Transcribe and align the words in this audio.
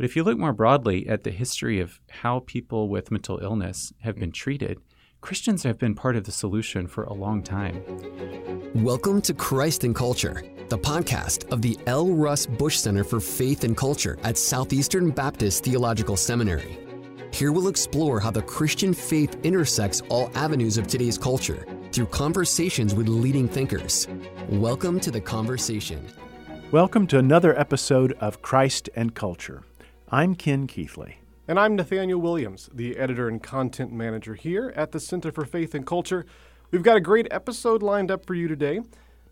But 0.00 0.06
if 0.06 0.16
you 0.16 0.24
look 0.24 0.38
more 0.38 0.54
broadly 0.54 1.06
at 1.06 1.24
the 1.24 1.30
history 1.30 1.78
of 1.78 2.00
how 2.08 2.38
people 2.46 2.88
with 2.88 3.10
mental 3.10 3.38
illness 3.42 3.92
have 4.00 4.16
been 4.18 4.32
treated, 4.32 4.80
Christians 5.20 5.62
have 5.64 5.78
been 5.78 5.94
part 5.94 6.16
of 6.16 6.24
the 6.24 6.32
solution 6.32 6.86
for 6.86 7.04
a 7.04 7.12
long 7.12 7.42
time. 7.42 7.84
Welcome 8.76 9.20
to 9.20 9.34
Christ 9.34 9.84
and 9.84 9.94
Culture, 9.94 10.42
the 10.70 10.78
podcast 10.78 11.52
of 11.52 11.60
the 11.60 11.78
L. 11.86 12.08
Russ 12.08 12.46
Bush 12.46 12.78
Center 12.78 13.04
for 13.04 13.20
Faith 13.20 13.62
and 13.62 13.76
Culture 13.76 14.18
at 14.22 14.38
Southeastern 14.38 15.10
Baptist 15.10 15.64
Theological 15.64 16.16
Seminary. 16.16 16.78
Here 17.30 17.52
we'll 17.52 17.68
explore 17.68 18.20
how 18.20 18.30
the 18.30 18.40
Christian 18.40 18.94
faith 18.94 19.36
intersects 19.42 20.00
all 20.08 20.30
avenues 20.34 20.78
of 20.78 20.86
today's 20.86 21.18
culture 21.18 21.66
through 21.92 22.06
conversations 22.06 22.94
with 22.94 23.06
leading 23.06 23.46
thinkers. 23.46 24.08
Welcome 24.48 24.98
to 25.00 25.10
the 25.10 25.20
conversation. 25.20 26.06
Welcome 26.72 27.06
to 27.08 27.18
another 27.18 27.54
episode 27.60 28.12
of 28.20 28.40
Christ 28.40 28.88
and 28.94 29.14
Culture. 29.14 29.62
I'm 30.12 30.34
Ken 30.34 30.66
Keathley. 30.66 31.18
And 31.46 31.56
I'm 31.56 31.76
Nathaniel 31.76 32.20
Williams, 32.20 32.68
the 32.74 32.96
editor 32.96 33.28
and 33.28 33.40
content 33.40 33.92
manager 33.92 34.34
here 34.34 34.72
at 34.74 34.90
the 34.90 34.98
Center 34.98 35.30
for 35.30 35.44
Faith 35.44 35.72
and 35.72 35.86
Culture. 35.86 36.26
We've 36.72 36.82
got 36.82 36.96
a 36.96 37.00
great 37.00 37.28
episode 37.30 37.80
lined 37.80 38.10
up 38.10 38.26
for 38.26 38.34
you 38.34 38.48
today. 38.48 38.80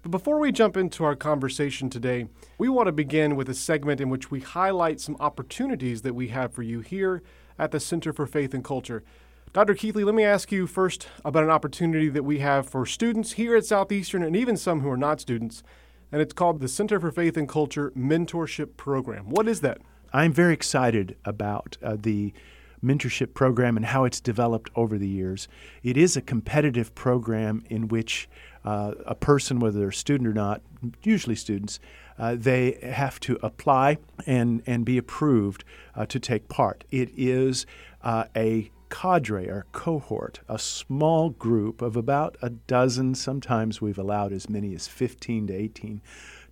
But 0.03 0.13
before 0.13 0.39
we 0.39 0.53
jump 0.53 0.77
into 0.77 1.03
our 1.03 1.17
conversation 1.17 1.91
today, 1.91 2.29
we 2.59 2.69
want 2.69 2.87
to 2.87 2.93
begin 2.93 3.35
with 3.35 3.49
a 3.49 3.55
segment 3.55 4.01
in 4.01 4.09
which 4.09 4.31
we 4.31 4.39
highlight 4.39 5.01
some 5.01 5.17
opportunities 5.19 6.03
that 6.03 6.15
we 6.15 6.29
have 6.29 6.53
for 6.53 6.63
you 6.63 6.79
here 6.79 7.25
at 7.59 7.73
the 7.73 7.81
Center 7.81 8.13
for 8.13 8.29
Faith 8.29 8.55
and 8.55 8.63
Culture. 8.63 9.03
Dr. 9.53 9.75
Keathley, 9.75 10.05
let 10.05 10.15
me 10.15 10.23
ask 10.23 10.53
you 10.53 10.69
first 10.69 11.09
about 11.25 11.43
an 11.43 11.51
opportunity 11.51 12.09
that 12.09 12.23
we 12.23 12.39
have 12.39 12.69
for 12.69 12.87
students 12.87 13.33
here 13.33 13.57
at 13.57 13.67
Southeastern 13.67 14.23
and 14.23 14.37
even 14.37 14.57
some 14.57 14.83
who 14.83 14.91
are 14.91 14.97
not 14.97 15.21
students, 15.21 15.65
and 16.13 16.23
it's 16.23 16.33
called 16.33 16.61
the 16.61 16.69
Center 16.69 17.01
for 17.01 17.11
Faith 17.11 17.37
and 17.37 17.49
Culture 17.49 17.91
Mentorship 17.97 18.77
Program. 18.77 19.29
What 19.29 19.49
is 19.49 19.61
that? 19.63 19.79
I'm 20.13 20.33
very 20.33 20.55
excited 20.55 21.17
about 21.25 21.77
uh, 21.83 21.97
the 22.01 22.33
mentorship 22.85 23.35
program 23.35 23.77
and 23.77 23.87
how 23.87 24.05
it's 24.05 24.21
developed 24.21 24.71
over 24.77 24.99
the 24.99 25.09
years. 25.09 25.49
It 25.83 25.97
is 25.97 26.17
a 26.17 26.21
competitive 26.21 26.95
program 26.95 27.65
in 27.69 27.89
which 27.89 28.29
uh, 28.65 28.93
a 29.07 29.15
person, 29.15 29.61
whether 29.61 29.79
they're 29.79 29.89
a 29.89 29.95
student 29.95 30.29
or 30.29 30.33
not, 30.33 30.63
usually 31.03 31.35
students, 31.35 31.81
uh, 32.19 32.37
they 32.39 32.79
have 32.83 33.21
to 33.21 33.39
apply 33.43 33.99
and, 34.27 34.63
and 34.67 34.85
be 34.85 34.99
approved 34.99 35.65
uh, 35.95 36.07
to 36.07 36.19
take 36.19 36.49
part. 36.49 36.85
It 36.91 37.11
is 37.17 37.67
uh, 38.03 38.25
a 38.37 38.71
cadre 38.91 39.49
or 39.49 39.67
cohort, 39.73 40.41
a 40.49 40.59
small 40.59 41.31
group 41.31 41.83
of 41.83 41.97
about 41.97 42.37
a 42.41 42.51
dozen, 42.51 43.15
sometimes 43.15 43.81
we've 43.81 43.99
allowed 43.99 44.33
as 44.33 44.49
many 44.49 44.75
as 44.75 44.89
15 44.89 45.49
to 45.49 45.55
18 45.55 46.01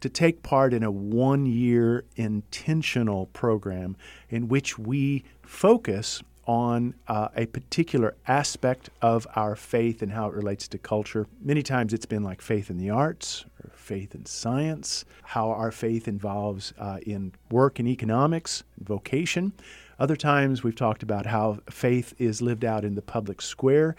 to 0.00 0.08
take 0.08 0.42
part 0.42 0.72
in 0.72 0.82
a 0.82 0.90
one 0.90 1.46
year 1.46 2.04
intentional 2.16 3.26
program 3.26 3.96
in 4.28 4.48
which 4.48 4.78
we 4.78 5.24
focus 5.42 6.22
on 6.46 6.94
uh, 7.08 7.28
a 7.36 7.46
particular 7.46 8.14
aspect 8.28 8.88
of 9.02 9.26
our 9.34 9.56
faith 9.56 10.00
and 10.00 10.12
how 10.12 10.28
it 10.28 10.34
relates 10.34 10.68
to 10.68 10.78
culture. 10.78 11.26
Many 11.42 11.62
times 11.62 11.92
it's 11.92 12.06
been 12.06 12.22
like 12.22 12.40
faith 12.40 12.70
in 12.70 12.78
the 12.78 12.90
arts 12.90 13.44
or 13.62 13.70
faith 13.74 14.14
in 14.14 14.26
science, 14.26 15.04
how 15.22 15.50
our 15.50 15.72
faith 15.72 16.06
involves 16.06 16.72
uh, 16.78 16.98
in 17.04 17.32
work 17.50 17.78
and 17.78 17.88
economics, 17.88 18.62
vocation. 18.78 19.52
Other 19.98 20.16
times 20.16 20.62
we've 20.62 20.76
talked 20.76 21.02
about 21.02 21.26
how 21.26 21.58
faith 21.68 22.14
is 22.18 22.40
lived 22.40 22.64
out 22.64 22.84
in 22.84 22.94
the 22.94 23.02
public 23.02 23.40
square. 23.42 23.96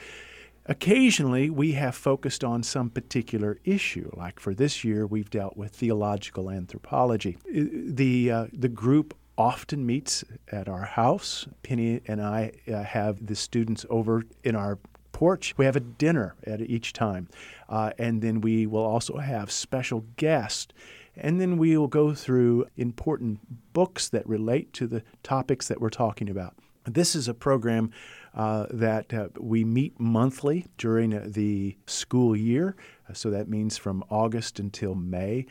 Occasionally, 0.70 1.50
we 1.50 1.74
have 1.74 1.96
focused 1.96 2.44
on 2.44 2.62
some 2.62 2.90
particular 2.90 3.58
issue. 3.64 4.12
Like 4.18 4.40
for 4.40 4.54
this 4.54 4.84
year, 4.84 5.08
we've 5.08 5.30
dealt 5.30 5.56
with 5.56 5.72
theological 5.72 6.50
anthropology. 6.50 7.38
The, 7.50 8.32
uh, 8.32 8.48
the 8.52 8.68
group 8.68 9.16
often 9.38 9.86
meets 9.86 10.26
at 10.52 10.68
our 10.68 10.84
house. 10.84 11.48
Penny 11.64 12.02
and 12.06 12.22
I 12.22 12.52
uh, 12.68 12.84
have 12.84 13.26
the 13.26 13.36
students 13.36 13.86
over 13.90 14.24
in 14.44 14.56
our 14.56 14.78
porch. 15.14 15.54
We 15.58 15.66
have 15.66 15.78
a 15.78 15.82
dinner 15.82 16.36
at 16.46 16.60
each 16.62 16.92
time. 16.92 17.30
Uh, 17.70 17.92
and 17.98 18.22
then 18.22 18.42
we 18.42 18.68
will 18.68 18.86
also 18.86 19.18
have 19.18 19.52
special 19.52 20.04
guests. 20.18 20.74
And 21.16 21.40
then 21.40 21.58
we 21.58 21.78
will 21.78 21.88
go 21.88 22.14
through 22.14 22.66
important 22.76 23.74
books 23.74 24.10
that 24.10 24.28
relate 24.28 24.74
to 24.74 24.88
the 24.88 25.04
topics 25.24 25.68
that 25.70 25.80
we're 25.80 25.90
talking 25.90 26.30
about. 26.30 26.56
This 26.86 27.16
is 27.16 27.28
a 27.28 27.34
program 27.34 27.92
uh, 28.38 28.68
that 28.70 29.12
uh, 29.14 29.30
we 29.40 29.66
meet 29.66 30.00
monthly 30.00 30.68
during 30.78 31.12
uh, 31.12 31.26
the 31.26 31.76
school 31.88 32.36
year, 32.36 32.76
uh, 33.10 33.14
so 33.14 33.32
that 33.32 33.50
means 33.50 33.78
from 33.78 34.04
August 34.10 34.60
until 34.60 34.94
May. 34.94 35.48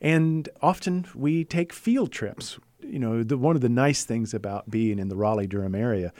And 0.00 0.48
often 0.62 1.04
we 1.14 1.44
take 1.44 1.70
field 1.72 2.10
trips. 2.10 2.58
You 2.80 2.98
know, 2.98 3.22
the, 3.22 3.36
one 3.36 3.56
of 3.56 3.62
the 3.62 3.68
nice 3.68 4.04
things 4.04 4.32
about 4.32 4.70
being 4.70 4.98
in 4.98 5.08
the 5.08 5.16
Raleigh 5.16 5.46
Durham 5.46 5.74
area 5.74 6.14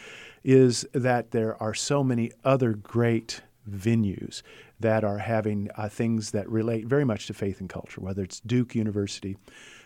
is 0.44 0.86
that 0.92 1.30
there 1.30 1.60
are 1.60 1.72
so 1.72 2.04
many 2.04 2.30
other 2.44 2.74
great 2.74 3.40
venues 3.68 4.42
that 4.78 5.04
are 5.04 5.18
having 5.18 5.70
uh, 5.76 5.88
things 5.88 6.32
that 6.32 6.48
relate 6.50 6.86
very 6.86 7.04
much 7.04 7.26
to 7.28 7.34
faith 7.34 7.60
and 7.60 7.70
culture, 7.70 8.00
whether 8.02 8.22
it's 8.22 8.40
Duke 8.40 8.74
University, 8.74 9.38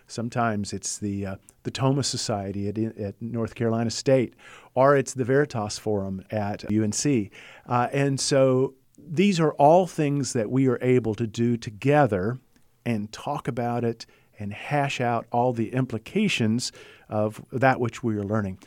Sometimes 0.06 0.72
it's 0.72 0.98
the 0.98 1.26
uh, 1.26 1.36
the 1.62 1.70
Thomas 1.70 2.06
Society 2.06 2.68
at, 2.68 2.78
at, 2.78 3.14
North 3.20 3.54
Carolina 3.54 3.90
State, 3.90 4.34
or 4.74 4.96
it's 4.96 5.14
the 5.14 5.24
Veritas 5.24 5.78
Forum 5.78 6.22
at 6.30 6.70
UNC. 6.70 7.30
Uh, 7.66 7.88
and 7.92 8.20
so 8.20 8.74
these 8.98 9.40
are 9.40 9.52
all 9.52 9.86
things 9.86 10.34
that 10.34 10.50
we 10.50 10.68
are 10.68 10.78
able 10.82 11.14
to 11.14 11.26
do 11.26 11.56
together 11.56 12.38
and 12.84 13.10
talk 13.12 13.48
about 13.48 13.82
it 13.82 14.06
and 14.38 14.52
hash 14.52 15.00
out 15.00 15.26
all 15.32 15.52
the 15.52 15.72
implications 15.72 16.70
of 17.08 17.42
that 17.50 17.80
which 17.80 18.02
we 18.02 18.16
are 18.16 18.24
learning. 18.24 18.58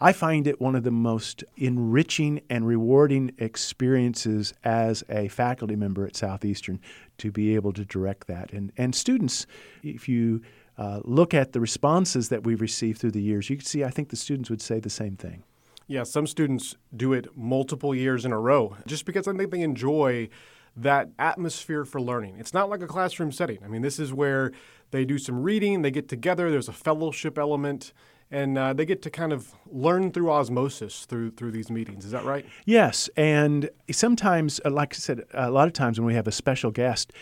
I 0.00 0.12
find 0.12 0.48
it 0.48 0.60
one 0.60 0.74
of 0.74 0.82
the 0.82 0.90
most 0.90 1.44
enriching 1.56 2.40
and 2.50 2.66
rewarding 2.66 3.32
experiences 3.38 4.52
as 4.64 5.04
a 5.08 5.28
faculty 5.28 5.76
member 5.76 6.04
at 6.04 6.16
Southeastern 6.16 6.80
to 7.18 7.30
be 7.30 7.54
able 7.54 7.72
to 7.74 7.84
direct 7.84 8.26
that. 8.26 8.52
And, 8.52 8.72
and 8.76 8.96
students, 8.96 9.46
if 9.84 10.08
you 10.08 10.42
uh, 10.78 11.00
look 11.04 11.34
at 11.34 11.52
the 11.52 11.60
responses 11.60 12.28
that 12.30 12.44
we've 12.44 12.60
received 12.60 13.00
through 13.00 13.12
the 13.12 13.22
years, 13.22 13.50
you 13.50 13.56
can 13.56 13.66
see 13.66 13.84
I 13.84 13.90
think 13.90 14.08
the 14.08 14.16
students 14.16 14.50
would 14.50 14.62
say 14.62 14.80
the 14.80 14.90
same 14.90 15.16
thing. 15.16 15.44
Yeah, 15.86 16.04
some 16.04 16.26
students 16.26 16.76
do 16.96 17.12
it 17.12 17.36
multiple 17.36 17.94
years 17.94 18.24
in 18.24 18.32
a 18.32 18.38
row 18.38 18.76
just 18.86 19.04
because 19.04 19.28
I 19.28 19.34
think 19.34 19.50
they 19.50 19.60
enjoy 19.60 20.28
that 20.76 21.10
atmosphere 21.18 21.84
for 21.84 22.00
learning. 22.00 22.36
It's 22.38 22.54
not 22.54 22.70
like 22.70 22.82
a 22.82 22.86
classroom 22.86 23.30
setting. 23.30 23.58
I 23.62 23.68
mean, 23.68 23.82
this 23.82 23.98
is 23.98 24.12
where 24.12 24.52
they 24.90 25.04
do 25.04 25.18
some 25.18 25.42
reading, 25.42 25.82
they 25.82 25.90
get 25.90 26.08
together, 26.08 26.50
there's 26.50 26.68
a 26.68 26.72
fellowship 26.72 27.38
element. 27.38 27.92
And 28.30 28.56
uh, 28.56 28.72
they 28.72 28.86
get 28.86 29.02
to 29.02 29.10
kind 29.10 29.30
of 29.30 29.52
learn 29.70 30.10
through 30.10 30.30
osmosis 30.30 31.04
through 31.04 31.32
through 31.32 31.50
these 31.50 31.70
meetings. 31.70 32.06
Is 32.06 32.12
that 32.12 32.24
right? 32.24 32.46
Yes, 32.64 33.10
and 33.14 33.68
sometimes, 33.90 34.58
uh, 34.64 34.70
like 34.70 34.94
I 34.94 34.96
said, 34.96 35.24
a 35.34 35.50
lot 35.50 35.66
of 35.66 35.74
times 35.74 36.00
when 36.00 36.06
we 36.06 36.14
have 36.14 36.26
a 36.26 36.32
special 36.32 36.70
guest, 36.70 37.12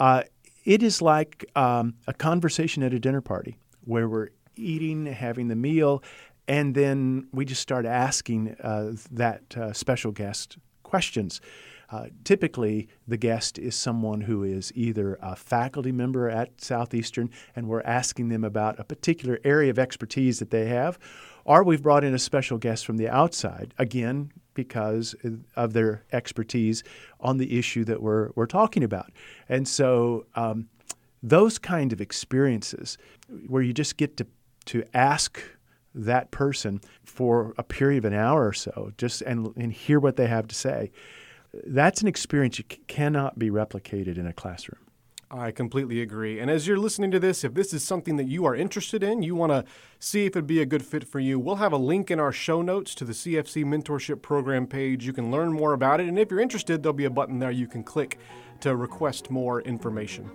uh, 0.00 0.24
it 0.66 0.82
is 0.82 1.00
like 1.00 1.48
um, 1.54 1.94
a 2.06 2.12
conversation 2.12 2.82
at 2.82 2.92
a 2.92 2.98
dinner 2.98 3.22
party 3.22 3.56
where 3.84 4.08
we're 4.08 4.28
eating, 4.56 5.06
having 5.06 5.48
the 5.48 5.54
meal, 5.56 6.02
and 6.48 6.74
then 6.74 7.28
we 7.32 7.44
just 7.44 7.62
start 7.62 7.86
asking 7.86 8.56
uh, 8.62 8.92
that 9.12 9.56
uh, 9.56 9.72
special 9.72 10.10
guest 10.10 10.58
questions. 10.82 11.40
Uh, 11.90 12.06
typically, 12.24 12.88
the 13.06 13.16
guest 13.16 13.58
is 13.58 13.74
someone 13.74 14.22
who 14.22 14.42
is 14.42 14.72
either 14.74 15.18
a 15.22 15.36
faculty 15.36 15.92
member 15.92 16.28
at 16.28 16.60
Southeastern, 16.60 17.30
and 17.54 17.68
we're 17.68 17.82
asking 17.82 18.28
them 18.28 18.44
about 18.44 18.78
a 18.78 18.84
particular 18.84 19.38
area 19.44 19.70
of 19.70 19.78
expertise 19.78 20.38
that 20.38 20.50
they 20.50 20.66
have, 20.66 20.98
or 21.44 21.62
we've 21.62 21.82
brought 21.82 22.02
in 22.02 22.14
a 22.14 22.18
special 22.18 22.58
guest 22.58 22.84
from 22.84 22.96
the 22.96 23.08
outside, 23.08 23.72
again, 23.78 24.32
because 24.54 25.14
of 25.54 25.74
their 25.74 26.02
expertise 26.12 26.82
on 27.20 27.36
the 27.36 27.58
issue 27.58 27.84
that 27.84 28.02
we're, 28.02 28.30
we're 28.34 28.46
talking 28.46 28.82
about. 28.82 29.12
And 29.48 29.68
so, 29.68 30.26
um, 30.34 30.68
those 31.22 31.58
kind 31.58 31.92
of 31.92 32.00
experiences 32.00 32.98
where 33.46 33.62
you 33.62 33.72
just 33.72 33.96
get 33.96 34.16
to, 34.16 34.26
to 34.66 34.84
ask 34.94 35.42
that 35.94 36.30
person 36.30 36.80
for 37.04 37.54
a 37.58 37.62
period 37.62 38.04
of 38.04 38.12
an 38.12 38.18
hour 38.18 38.46
or 38.46 38.52
so 38.52 38.92
just 38.98 39.22
and, 39.22 39.52
and 39.56 39.72
hear 39.72 39.98
what 39.98 40.16
they 40.16 40.26
have 40.26 40.46
to 40.46 40.54
say 40.54 40.90
that's 41.66 42.02
an 42.02 42.08
experience 42.08 42.58
you 42.58 42.64
cannot 42.86 43.38
be 43.38 43.50
replicated 43.50 44.18
in 44.18 44.26
a 44.26 44.32
classroom 44.32 44.86
I 45.30 45.50
completely 45.50 46.02
agree. 46.02 46.38
And 46.38 46.48
as 46.50 46.68
you're 46.68 46.78
listening 46.78 47.10
to 47.10 47.18
this, 47.18 47.42
if 47.42 47.52
this 47.52 47.74
is 47.74 47.84
something 47.84 48.16
that 48.16 48.28
you 48.28 48.44
are 48.44 48.54
interested 48.54 49.02
in, 49.02 49.22
you 49.22 49.34
want 49.34 49.50
to 49.50 49.64
see 49.98 50.24
if 50.24 50.36
it'd 50.36 50.46
be 50.46 50.62
a 50.62 50.66
good 50.66 50.84
fit 50.84 51.06
for 51.06 51.18
you, 51.18 51.40
we'll 51.40 51.56
have 51.56 51.72
a 51.72 51.76
link 51.76 52.12
in 52.12 52.20
our 52.20 52.30
show 52.30 52.62
notes 52.62 52.94
to 52.94 53.04
the 53.04 53.12
CFC 53.12 53.64
Mentorship 53.64 54.22
Program 54.22 54.68
page. 54.68 55.04
You 55.04 55.12
can 55.12 55.32
learn 55.32 55.52
more 55.52 55.72
about 55.72 56.00
it. 56.00 56.06
And 56.06 56.18
if 56.18 56.30
you're 56.30 56.40
interested, 56.40 56.82
there'll 56.82 56.94
be 56.94 57.06
a 57.06 57.10
button 57.10 57.40
there 57.40 57.50
you 57.50 57.66
can 57.66 57.82
click 57.82 58.18
to 58.60 58.76
request 58.76 59.30
more 59.30 59.62
information. 59.62 60.30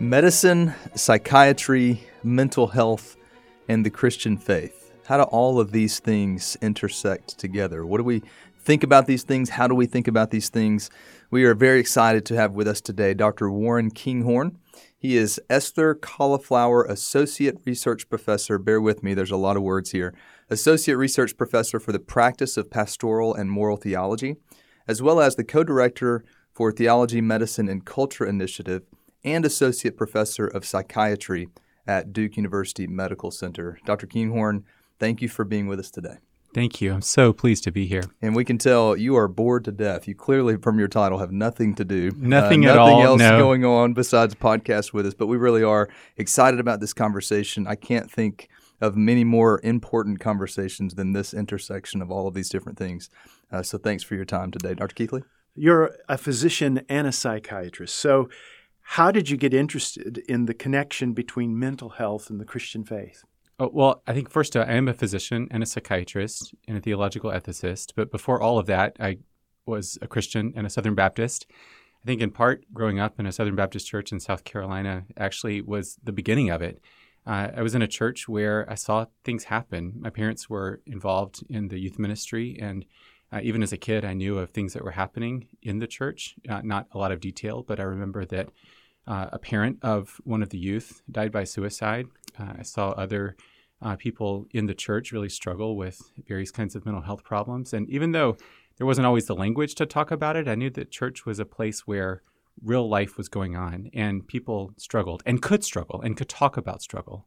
Medicine, 0.00 0.74
psychiatry, 0.94 2.00
mental 2.22 2.68
health, 2.68 3.16
and 3.68 3.84
the 3.84 3.90
Christian 3.90 4.36
faith. 4.36 4.92
How 5.06 5.16
do 5.16 5.24
all 5.24 5.58
of 5.58 5.72
these 5.72 5.98
things 5.98 6.56
intersect 6.62 7.38
together? 7.38 7.84
What 7.84 7.98
do 7.98 8.04
we 8.04 8.22
think 8.68 8.82
about 8.82 9.06
these 9.06 9.22
things. 9.22 9.48
How 9.48 9.66
do 9.66 9.74
we 9.74 9.86
think 9.86 10.06
about 10.06 10.30
these 10.30 10.50
things? 10.50 10.90
We 11.30 11.44
are 11.44 11.54
very 11.54 11.80
excited 11.80 12.26
to 12.26 12.36
have 12.36 12.52
with 12.52 12.68
us 12.68 12.82
today 12.82 13.14
Dr. 13.14 13.50
Warren 13.50 13.90
Kinghorn. 13.90 14.58
He 14.98 15.16
is 15.16 15.40
Esther 15.48 15.94
Colliflower 15.94 16.84
Associate 16.84 17.56
Research 17.64 18.10
Professor. 18.10 18.58
Bear 18.58 18.78
with 18.78 19.02
me, 19.02 19.14
there's 19.14 19.30
a 19.30 19.38
lot 19.38 19.56
of 19.56 19.62
words 19.62 19.92
here. 19.92 20.12
Associate 20.50 20.96
Research 20.96 21.34
Professor 21.38 21.80
for 21.80 21.92
the 21.92 21.98
Practice 21.98 22.58
of 22.58 22.70
Pastoral 22.70 23.34
and 23.34 23.50
Moral 23.50 23.78
Theology, 23.78 24.36
as 24.86 25.00
well 25.00 25.18
as 25.18 25.36
the 25.36 25.44
co 25.44 25.64
director 25.64 26.22
for 26.52 26.70
Theology, 26.70 27.22
Medicine, 27.22 27.70
and 27.70 27.86
Culture 27.86 28.26
Initiative 28.26 28.82
and 29.24 29.44
Associate 29.44 29.96
Professor 29.96 30.46
of 30.46 30.64
Psychiatry 30.64 31.48
at 31.86 32.12
Duke 32.12 32.36
University 32.36 32.86
Medical 32.86 33.30
Center. 33.30 33.78
Dr. 33.84 34.06
Kinghorn, 34.06 34.64
thank 34.98 35.22
you 35.22 35.28
for 35.28 35.44
being 35.44 35.66
with 35.66 35.78
us 35.78 35.90
today. 35.90 36.18
Thank 36.54 36.80
you. 36.80 36.94
I'm 36.94 37.02
so 37.02 37.32
pleased 37.32 37.64
to 37.64 37.70
be 37.70 37.86
here. 37.86 38.02
And 38.22 38.34
we 38.34 38.44
can 38.44 38.56
tell 38.56 38.96
you 38.96 39.16
are 39.16 39.28
bored 39.28 39.64
to 39.66 39.72
death. 39.72 40.08
You 40.08 40.14
clearly, 40.14 40.56
from 40.56 40.78
your 40.78 40.88
title, 40.88 41.18
have 41.18 41.30
nothing 41.30 41.74
to 41.74 41.84
do. 41.84 42.10
Nothing 42.16 42.66
uh, 42.66 42.70
at 42.70 42.76
nothing 42.76 42.94
all. 42.94 43.02
else 43.02 43.18
no. 43.20 43.38
going 43.38 43.64
on 43.64 43.92
besides 43.92 44.34
podcast 44.34 44.92
with 44.92 45.06
us. 45.06 45.14
But 45.14 45.26
we 45.26 45.36
really 45.36 45.62
are 45.62 45.88
excited 46.16 46.58
about 46.58 46.80
this 46.80 46.94
conversation. 46.94 47.66
I 47.66 47.74
can't 47.74 48.10
think 48.10 48.48
of 48.80 48.96
many 48.96 49.24
more 49.24 49.60
important 49.62 50.20
conversations 50.20 50.94
than 50.94 51.12
this 51.12 51.34
intersection 51.34 52.00
of 52.00 52.10
all 52.10 52.26
of 52.26 52.34
these 52.34 52.48
different 52.48 52.78
things. 52.78 53.10
Uh, 53.52 53.62
so 53.62 53.76
thanks 53.76 54.02
for 54.02 54.14
your 54.14 54.24
time 54.24 54.50
today, 54.50 54.74
Dr. 54.74 54.94
Keathley. 54.94 55.22
You're 55.54 55.96
a 56.08 56.16
physician 56.16 56.82
and 56.88 57.06
a 57.06 57.12
psychiatrist. 57.12 57.96
So, 57.96 58.28
how 58.92 59.10
did 59.10 59.28
you 59.28 59.36
get 59.36 59.52
interested 59.52 60.16
in 60.28 60.46
the 60.46 60.54
connection 60.54 61.12
between 61.12 61.58
mental 61.58 61.90
health 61.90 62.30
and 62.30 62.40
the 62.40 62.44
Christian 62.46 62.84
faith? 62.84 63.22
Oh, 63.60 63.70
well, 63.70 64.02
I 64.06 64.14
think 64.14 64.30
first 64.30 64.56
uh, 64.56 64.64
I 64.66 64.72
am 64.72 64.88
a 64.88 64.94
physician 64.94 65.46
and 65.50 65.62
a 65.62 65.66
psychiatrist 65.66 66.54
and 66.66 66.78
a 66.78 66.80
theological 66.80 67.30
ethicist. 67.30 67.92
But 67.94 68.10
before 68.10 68.40
all 68.40 68.58
of 68.58 68.64
that, 68.64 68.96
I 68.98 69.18
was 69.66 69.98
a 70.00 70.08
Christian 70.08 70.54
and 70.56 70.66
a 70.66 70.70
Southern 70.70 70.94
Baptist. 70.94 71.46
I 72.02 72.06
think 72.06 72.22
in 72.22 72.30
part 72.30 72.64
growing 72.72 72.98
up 72.98 73.20
in 73.20 73.26
a 73.26 73.32
Southern 73.32 73.56
Baptist 73.56 73.86
church 73.86 74.10
in 74.10 74.20
South 74.20 74.44
Carolina 74.44 75.04
actually 75.18 75.60
was 75.60 75.98
the 76.02 76.12
beginning 76.12 76.48
of 76.48 76.62
it. 76.62 76.80
Uh, 77.26 77.50
I 77.54 77.60
was 77.60 77.74
in 77.74 77.82
a 77.82 77.88
church 77.88 78.26
where 78.26 78.68
I 78.70 78.74
saw 78.74 79.04
things 79.22 79.44
happen. 79.44 79.96
My 79.98 80.10
parents 80.10 80.48
were 80.48 80.80
involved 80.86 81.44
in 81.50 81.68
the 81.68 81.78
youth 81.78 81.98
ministry, 81.98 82.58
and 82.58 82.86
uh, 83.30 83.40
even 83.42 83.62
as 83.62 83.74
a 83.74 83.76
kid, 83.76 84.06
I 84.06 84.14
knew 84.14 84.38
of 84.38 84.50
things 84.50 84.72
that 84.72 84.82
were 84.82 84.92
happening 84.92 85.46
in 85.62 85.78
the 85.78 85.86
church. 85.86 86.36
Uh, 86.48 86.62
not 86.64 86.86
a 86.92 86.98
lot 86.98 87.12
of 87.12 87.20
detail, 87.20 87.62
but 87.62 87.78
I 87.78 87.82
remember 87.82 88.24
that 88.24 88.48
uh, 89.08 89.30
a 89.32 89.38
parent 89.38 89.78
of 89.82 90.20
one 90.24 90.42
of 90.42 90.50
the 90.50 90.58
youth 90.58 91.02
died 91.10 91.32
by 91.32 91.44
suicide. 91.44 92.06
Uh, 92.38 92.52
I 92.58 92.62
saw 92.62 92.90
other 92.90 93.36
uh, 93.80 93.96
people 93.96 94.46
in 94.52 94.66
the 94.66 94.74
church 94.74 95.12
really 95.12 95.30
struggle 95.30 95.76
with 95.76 96.00
various 96.28 96.50
kinds 96.50 96.76
of 96.76 96.84
mental 96.84 97.02
health 97.02 97.24
problems. 97.24 97.72
And 97.72 97.88
even 97.88 98.12
though 98.12 98.36
there 98.76 98.86
wasn't 98.86 99.06
always 99.06 99.26
the 99.26 99.34
language 99.34 99.74
to 99.76 99.86
talk 99.86 100.10
about 100.10 100.36
it, 100.36 100.46
I 100.46 100.54
knew 100.54 100.70
that 100.70 100.90
church 100.90 101.24
was 101.24 101.38
a 101.38 101.44
place 101.44 101.86
where 101.86 102.22
real 102.62 102.88
life 102.88 103.16
was 103.16 103.28
going 103.28 103.56
on 103.56 103.90
and 103.94 104.26
people 104.26 104.72
struggled 104.76 105.22
and 105.24 105.40
could 105.40 105.64
struggle 105.64 106.00
and 106.02 106.16
could 106.16 106.28
talk 106.28 106.56
about 106.56 106.82
struggle. 106.82 107.26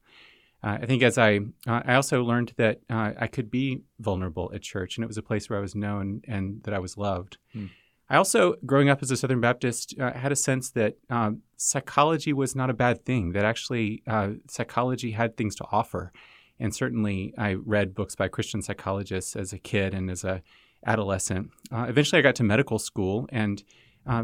Uh, 0.64 0.78
I 0.82 0.86
think 0.86 1.02
as 1.02 1.18
I, 1.18 1.38
uh, 1.66 1.82
I 1.86 1.96
also 1.96 2.24
learned 2.24 2.54
that 2.58 2.82
uh, 2.90 3.14
I 3.18 3.28
could 3.28 3.50
be 3.50 3.82
vulnerable 4.00 4.52
at 4.54 4.62
church, 4.62 4.96
and 4.96 5.04
it 5.04 5.08
was 5.08 5.18
a 5.18 5.24
place 5.24 5.50
where 5.50 5.58
I 5.58 5.62
was 5.62 5.74
known 5.74 6.22
and 6.28 6.62
that 6.64 6.74
I 6.74 6.80
was 6.80 6.98
loved. 6.98 7.38
Hmm. 7.52 7.68
I 8.12 8.18
also, 8.18 8.56
growing 8.66 8.90
up 8.90 9.02
as 9.02 9.10
a 9.10 9.16
Southern 9.16 9.40
Baptist, 9.40 9.96
uh, 9.98 10.12
had 10.12 10.34
a 10.34 10.36
sense 10.36 10.70
that 10.72 10.98
um, 11.10 11.44
psychology 11.56 12.34
was 12.34 12.58
not 12.58 12.70
a 12.70 12.74
bad 12.74 13.06
thing. 13.06 13.32
That 13.32 13.46
actually, 13.46 14.04
uh, 14.06 14.32
psychology 14.50 15.12
had 15.12 15.38
things 15.38 15.56
to 15.56 15.66
offer, 15.72 16.12
and 16.60 16.76
certainly, 16.76 17.34
I 17.38 17.54
read 17.54 17.96
books 17.96 18.14
by 18.14 18.28
Christian 18.28 18.62
psychologists 18.62 19.38
as 19.38 19.54
a 19.54 19.58
kid 19.58 19.94
and 19.94 20.12
as 20.12 20.26
a 20.26 20.42
adolescent. 20.86 21.52
Uh, 21.72 21.86
eventually, 21.88 22.20
I 22.20 22.22
got 22.22 22.36
to 22.36 22.44
medical 22.44 22.80
school 22.80 23.30
and 23.32 23.64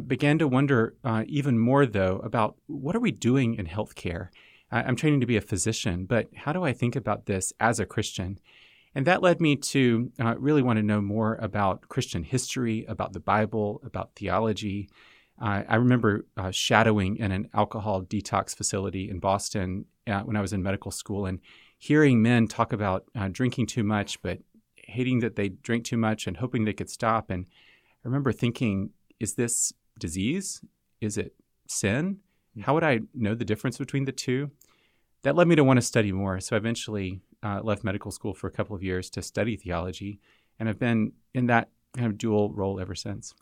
began 0.05 0.37
to 0.39 0.49
wonder 0.49 0.95
even 1.25 1.57
more, 1.57 1.85
though, 1.85 2.17
about 2.25 2.57
what 2.67 2.93
are 2.93 2.99
we 2.99 3.11
doing 3.11 3.55
in 3.55 3.67
healthcare. 3.67 4.27
I'm 4.69 4.97
training 4.97 5.21
to 5.21 5.25
be 5.25 5.37
a 5.37 5.41
physician, 5.41 6.05
but 6.05 6.27
how 6.35 6.51
do 6.51 6.61
I 6.65 6.73
think 6.73 6.97
about 6.97 7.25
this 7.25 7.53
as 7.61 7.79
a 7.79 7.85
Christian? 7.85 8.37
And 8.95 9.05
that 9.05 9.21
led 9.21 9.39
me 9.39 9.55
to 9.55 10.11
uh, 10.19 10.35
really 10.37 10.61
want 10.61 10.77
to 10.77 10.83
know 10.83 11.01
more 11.01 11.35
about 11.35 11.87
Christian 11.87 12.23
history, 12.23 12.85
about 12.85 13.13
the 13.13 13.19
Bible, 13.19 13.81
about 13.83 14.15
theology. 14.15 14.89
Uh, 15.39 15.63
I 15.67 15.75
remember 15.75 16.25
uh, 16.35 16.51
shadowing 16.51 17.17
in 17.17 17.31
an 17.31 17.49
alcohol 17.53 18.01
detox 18.01 18.55
facility 18.55 19.09
in 19.09 19.19
Boston 19.19 19.85
uh, 20.07 20.21
when 20.21 20.35
I 20.35 20.41
was 20.41 20.53
in 20.53 20.63
medical 20.63 20.89
school 20.89 21.25
and 21.25 21.39
hearing 21.77 22.21
men 22.21 22.47
talk 22.47 22.73
about 22.73 23.05
uh, 23.15 23.29
drinking 23.31 23.67
too 23.67 23.83
much, 23.83 24.21
but 24.21 24.39
hating 24.75 25.19
that 25.19 25.35
they 25.35 25.49
drink 25.49 25.85
too 25.85 25.97
much 25.97 26.25
and 26.25 26.37
hoping 26.37 26.65
they 26.65 26.73
could 26.73 26.89
stop. 26.89 27.29
And 27.29 27.45
I 28.03 28.07
remember 28.07 28.31
thinking, 28.31 28.91
is 29.19 29.35
this 29.35 29.73
disease? 29.99 30.61
Is 31.01 31.17
it 31.17 31.35
sin? 31.67 32.19
How 32.61 32.73
would 32.73 32.83
I 32.83 33.01
know 33.13 33.35
the 33.35 33.45
difference 33.45 33.77
between 33.77 34.05
the 34.05 34.11
two? 34.11 34.51
That 35.23 35.35
led 35.35 35.47
me 35.47 35.55
to 35.55 35.63
want 35.63 35.77
to 35.77 35.85
study 35.85 36.11
more. 36.11 36.39
So 36.39 36.55
I 36.55 36.57
eventually 36.57 37.21
uh, 37.43 37.61
left 37.63 37.83
medical 37.83 38.11
school 38.11 38.33
for 38.33 38.47
a 38.47 38.51
couple 38.51 38.75
of 38.75 38.83
years 38.83 39.09
to 39.11 39.21
study 39.21 39.55
theology, 39.55 40.19
and 40.59 40.67
I've 40.67 40.79
been 40.79 41.13
in 41.33 41.47
that 41.47 41.69
kind 41.95 42.07
of 42.07 42.17
dual 42.17 42.51
role 42.53 42.79
ever 42.79 42.95
since. 42.95 43.33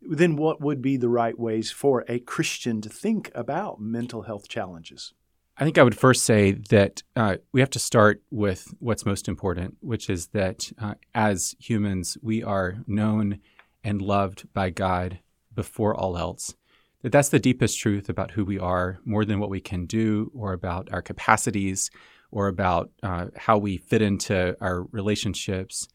Then, 0.00 0.36
what 0.36 0.60
would 0.60 0.82
be 0.82 0.96
the 0.96 1.08
right 1.08 1.38
ways 1.38 1.70
for 1.70 2.04
a 2.08 2.18
Christian 2.18 2.80
to 2.80 2.88
think 2.88 3.30
about 3.34 3.80
mental 3.80 4.22
health 4.22 4.48
challenges? 4.48 5.14
I 5.56 5.64
think 5.64 5.78
I 5.78 5.82
would 5.82 5.96
first 5.96 6.24
say 6.24 6.52
that 6.70 7.02
uh, 7.14 7.36
we 7.52 7.60
have 7.60 7.70
to 7.70 7.78
start 7.78 8.22
with 8.30 8.74
what's 8.80 9.06
most 9.06 9.28
important, 9.28 9.76
which 9.80 10.08
is 10.08 10.28
that 10.28 10.72
uh, 10.80 10.94
as 11.14 11.54
humans, 11.60 12.16
we 12.22 12.42
are 12.42 12.78
known 12.86 13.38
and 13.84 14.00
loved 14.00 14.52
by 14.54 14.70
God 14.70 15.20
before 15.54 15.94
all 15.94 16.16
else. 16.16 16.54
That 17.02 17.12
that's 17.12 17.28
the 17.28 17.38
deepest 17.38 17.78
truth 17.78 18.08
about 18.08 18.32
who 18.32 18.44
we 18.44 18.58
are, 18.58 19.00
more 19.04 19.24
than 19.24 19.40
what 19.40 19.50
we 19.50 19.60
can 19.60 19.86
do 19.86 20.30
or 20.34 20.52
about 20.52 20.88
our 20.92 21.02
capacities 21.02 21.90
or 22.32 22.48
about 22.48 22.90
uh, 23.02 23.26
how 23.36 23.58
we 23.58 23.76
fit 23.76 24.02
into 24.02 24.56
our 24.60 24.82
relationships. 24.90 25.86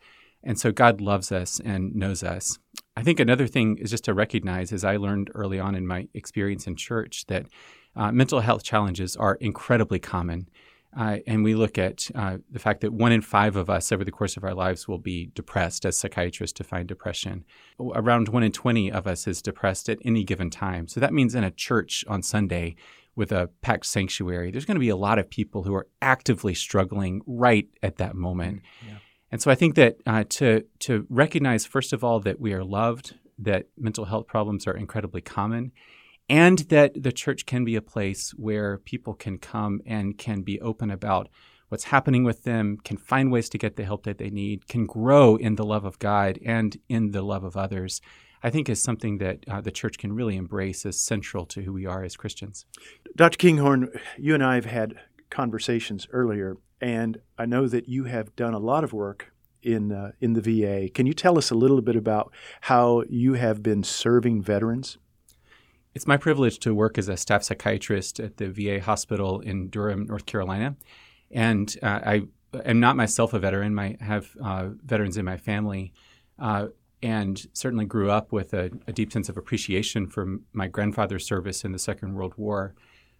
And 0.43 0.57
so 0.57 0.71
God 0.71 1.01
loves 1.01 1.31
us 1.31 1.59
and 1.59 1.93
knows 1.93 2.23
us. 2.23 2.59
I 2.95 3.03
think 3.03 3.19
another 3.19 3.47
thing 3.47 3.77
is 3.77 3.89
just 3.89 4.05
to 4.05 4.13
recognize, 4.13 4.71
as 4.71 4.85
I 4.85 4.95
learned 4.97 5.31
early 5.33 5.59
on 5.59 5.75
in 5.75 5.85
my 5.85 6.07
experience 6.13 6.67
in 6.67 6.75
church, 6.75 7.25
that 7.27 7.47
uh, 7.95 8.11
mental 8.11 8.39
health 8.39 8.63
challenges 8.63 9.15
are 9.15 9.35
incredibly 9.35 9.99
common. 9.99 10.47
Uh, 10.97 11.17
and 11.27 11.43
we 11.43 11.53
look 11.53 11.77
at 11.77 12.09
uh, 12.15 12.37
the 12.49 12.59
fact 12.59 12.81
that 12.81 12.93
one 12.93 13.11
in 13.11 13.21
five 13.21 13.55
of 13.55 13.69
us 13.69 13.91
over 13.91 14.03
the 14.03 14.11
course 14.11 14.37
of 14.37 14.43
our 14.43 14.53
lives 14.53 14.87
will 14.87 14.97
be 14.97 15.29
depressed, 15.33 15.85
as 15.85 15.97
psychiatrists 15.97 16.57
define 16.57 16.87
depression. 16.87 17.43
Around 17.79 18.29
one 18.29 18.43
in 18.43 18.51
20 18.51 18.91
of 18.91 19.05
us 19.05 19.27
is 19.27 19.41
depressed 19.41 19.89
at 19.89 19.99
any 20.05 20.23
given 20.23 20.49
time. 20.49 20.87
So 20.87 20.99
that 20.99 21.13
means 21.13 21.35
in 21.35 21.43
a 21.43 21.51
church 21.51 22.05
on 22.07 22.23
Sunday 22.23 22.75
with 23.17 23.31
a 23.31 23.49
packed 23.61 23.87
sanctuary, 23.87 24.51
there's 24.51 24.63
going 24.63 24.75
to 24.75 24.79
be 24.79 24.89
a 24.89 24.95
lot 24.95 25.17
of 25.19 25.29
people 25.29 25.63
who 25.63 25.73
are 25.73 25.87
actively 26.01 26.53
struggling 26.53 27.21
right 27.25 27.67
at 27.81 27.97
that 27.97 28.15
moment. 28.15 28.61
Yeah. 28.87 28.97
And 29.31 29.41
so 29.41 29.51
I 29.51 29.55
think 29.55 29.75
that 29.75 29.97
uh, 30.05 30.23
to 30.29 30.63
to 30.79 31.05
recognize 31.09 31.65
first 31.65 31.91
of 31.91 32.03
all 32.03 32.21
that 32.21 32.39
we 32.39 32.53
are 32.53 32.63
loved, 32.63 33.15
that 33.39 33.65
mental 33.77 34.05
health 34.05 34.27
problems 34.27 34.67
are 34.67 34.77
incredibly 34.77 35.21
common, 35.21 35.71
and 36.29 36.59
that 36.69 37.03
the 37.03 37.11
church 37.11 37.45
can 37.45 37.65
be 37.65 37.75
a 37.75 37.81
place 37.81 38.31
where 38.37 38.77
people 38.77 39.15
can 39.15 39.39
come 39.39 39.81
and 39.85 40.17
can 40.17 40.43
be 40.43 40.61
open 40.61 40.91
about 40.91 41.27
what's 41.69 41.85
happening 41.85 42.23
with 42.23 42.43
them, 42.43 42.77
can 42.83 42.97
find 42.97 43.31
ways 43.31 43.49
to 43.49 43.57
get 43.57 43.75
the 43.75 43.83
help 43.83 44.03
that 44.03 44.19
they 44.19 44.29
need, 44.29 44.67
can 44.67 44.85
grow 44.85 45.35
in 45.35 45.55
the 45.55 45.65
love 45.65 45.83
of 45.83 45.99
God 45.99 46.39
and 46.45 46.77
in 46.87 47.11
the 47.11 47.23
love 47.23 47.43
of 47.43 47.57
others. 47.57 47.99
I 48.43 48.49
think 48.49 48.69
is 48.69 48.81
something 48.81 49.17
that 49.17 49.45
uh, 49.47 49.61
the 49.61 49.71
church 49.71 49.97
can 49.97 50.13
really 50.13 50.35
embrace 50.35 50.85
as 50.85 50.99
central 50.99 51.45
to 51.47 51.61
who 51.61 51.73
we 51.73 51.85
are 51.85 52.03
as 52.03 52.15
Christians. 52.15 52.65
Dr. 53.15 53.37
Kinghorn, 53.37 53.89
you 54.17 54.33
and 54.33 54.43
I 54.43 54.55
have 54.55 54.65
had 54.65 54.95
conversations 55.29 56.07
earlier, 56.11 56.57
and 56.79 57.19
I 57.37 57.45
know 57.45 57.67
that 57.67 57.89
you 57.89 58.05
have 58.05 58.35
done 58.35 58.53
a 58.53 58.59
lot 58.59 58.83
of 58.83 58.93
work 58.93 59.33
in 59.63 59.91
uh, 59.91 60.11
in 60.21 60.33
the 60.33 60.41
VA. 60.41 60.89
Can 60.89 61.05
you 61.05 61.13
tell 61.13 61.37
us 61.37 61.51
a 61.51 61.55
little 61.55 61.81
bit 61.81 61.95
about 61.95 62.31
how 62.61 63.03
you 63.09 63.33
have 63.33 63.63
been 63.63 63.83
serving 63.83 64.41
veterans? 64.41 64.97
It's 65.93 66.07
my 66.07 66.17
privilege 66.17 66.59
to 66.59 66.75
work 66.75 66.97
as 66.97 67.09
a 67.09 67.17
staff 67.17 67.43
psychiatrist 67.43 68.19
at 68.19 68.37
the 68.37 68.49
VA 68.49 68.79
hospital 68.79 69.39
in 69.39 69.69
Durham, 69.69 70.05
North 70.05 70.27
Carolina, 70.27 70.75
and 71.31 71.75
uh, 71.81 71.99
I 72.05 72.21
am 72.65 72.79
not 72.79 72.95
myself 72.95 73.33
a 73.33 73.39
veteran. 73.39 73.77
I 73.79 73.97
have 73.99 74.29
uh, 74.43 74.69
veterans 74.85 75.17
in 75.17 75.25
my 75.25 75.37
family, 75.37 75.93
uh, 76.37 76.67
and 77.01 77.45
certainly 77.53 77.85
grew 77.85 78.09
up 78.09 78.31
with 78.31 78.53
a, 78.53 78.71
a, 78.87 78.93
deep 78.93 79.11
sense 79.11 79.29
of 79.29 79.37
appreciation 79.37 80.07
for 80.07 80.37
my 80.53 80.67
grandfather's 80.67 81.25
service 81.25 81.63
in 81.63 81.71
the 81.71 81.79
Second 81.79 82.15
World 82.15 82.33
War. 82.37 82.73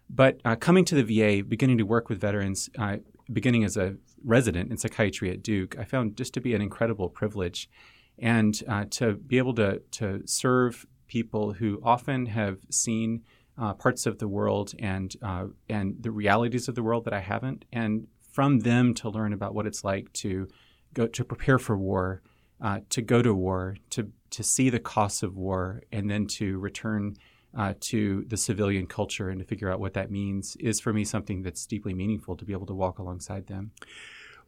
But 0.09 0.39
uh, 0.45 0.55
coming 0.55 0.85
to 0.85 0.95
the 0.95 1.03
VA, 1.03 1.43
beginning 1.43 1.77
to 1.77 1.85
work 1.85 2.09
with 2.09 2.19
veterans, 2.19 2.69
uh, 2.79 2.97
beginning 3.31 3.63
as 3.63 3.77
a 3.77 3.97
resident 4.23 4.71
in 4.71 4.77
psychiatry 4.77 5.29
at 5.31 5.43
Duke, 5.43 5.77
I 5.77 5.83
found 5.83 6.17
just 6.17 6.33
to 6.35 6.41
be 6.41 6.55
an 6.55 6.61
incredible 6.61 7.09
privilege, 7.09 7.69
and 8.17 8.59
uh, 8.67 8.85
to 8.91 9.13
be 9.13 9.37
able 9.37 9.53
to 9.55 9.79
to 9.91 10.21
serve 10.25 10.85
people 11.07 11.53
who 11.53 11.79
often 11.83 12.25
have 12.27 12.59
seen 12.71 13.23
uh, 13.57 13.73
parts 13.73 14.05
of 14.05 14.17
the 14.19 14.27
world 14.27 14.73
and 14.79 15.15
uh, 15.21 15.45
and 15.69 15.95
the 16.01 16.11
realities 16.11 16.67
of 16.67 16.75
the 16.75 16.83
world 16.83 17.05
that 17.05 17.13
I 17.13 17.19
haven't, 17.19 17.65
and 17.71 18.07
from 18.31 18.59
them 18.59 18.93
to 18.95 19.09
learn 19.09 19.33
about 19.33 19.53
what 19.53 19.67
it's 19.67 19.83
like 19.83 20.11
to 20.13 20.47
go 20.93 21.05
to 21.07 21.23
prepare 21.23 21.59
for 21.59 21.77
war 21.77 22.21
uh, 22.61 22.79
to 22.89 23.01
go 23.01 23.21
to 23.21 23.33
war, 23.33 23.77
to 23.91 24.11
to 24.29 24.43
see 24.43 24.69
the 24.69 24.79
costs 24.79 25.23
of 25.23 25.37
war, 25.37 25.81
and 25.91 26.09
then 26.09 26.27
to 26.27 26.59
return 26.59 27.15
uh, 27.57 27.73
to 27.79 28.25
the 28.27 28.37
civilian 28.37 28.85
culture 28.85 29.29
and 29.29 29.39
to 29.39 29.45
figure 29.45 29.71
out 29.71 29.79
what 29.79 29.93
that 29.93 30.11
means 30.11 30.55
is 30.57 30.79
for 30.79 30.93
me 30.93 31.03
something 31.03 31.43
that's 31.43 31.65
deeply 31.65 31.93
meaningful 31.93 32.35
to 32.35 32.45
be 32.45 32.53
able 32.53 32.65
to 32.65 32.73
walk 32.73 32.99
alongside 32.99 33.47
them. 33.47 33.71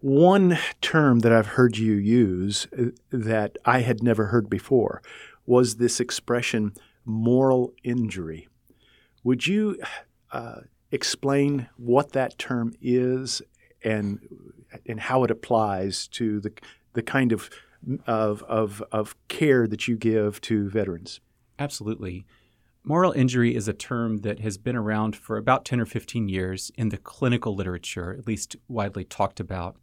One 0.01 0.57
term 0.81 1.19
that 1.19 1.31
I've 1.31 1.47
heard 1.47 1.77
you 1.77 1.93
use 1.93 2.67
uh, 2.77 2.91
that 3.11 3.57
I 3.65 3.81
had 3.81 4.03
never 4.03 4.27
heard 4.27 4.49
before 4.49 5.01
was 5.45 5.75
this 5.75 5.99
expression 5.99 6.73
moral 7.05 7.73
injury. 7.83 8.47
Would 9.23 9.47
you 9.47 9.81
uh, 10.31 10.61
explain 10.91 11.67
what 11.77 12.11
that 12.13 12.37
term 12.37 12.73
is 12.81 13.41
and 13.83 14.19
and 14.85 14.99
how 14.99 15.23
it 15.23 15.31
applies 15.31 16.07
to 16.09 16.39
the 16.39 16.51
the 16.93 17.01
kind 17.01 17.31
of 17.31 17.49
of 18.05 18.43
of, 18.43 18.83
of 18.91 19.15
care 19.27 19.67
that 19.67 19.87
you 19.87 19.95
give 19.95 20.41
to 20.41 20.69
veterans? 20.69 21.19
Absolutely. 21.57 22.25
Moral 22.83 23.11
injury 23.11 23.55
is 23.55 23.67
a 23.67 23.73
term 23.73 24.19
that 24.19 24.39
has 24.39 24.57
been 24.57 24.75
around 24.75 25.15
for 25.15 25.37
about 25.37 25.65
10 25.65 25.81
or 25.81 25.85
15 25.85 26.29
years 26.29 26.71
in 26.77 26.89
the 26.89 26.97
clinical 26.97 27.53
literature, 27.53 28.15
at 28.17 28.25
least 28.25 28.55
widely 28.67 29.03
talked 29.03 29.39
about. 29.39 29.75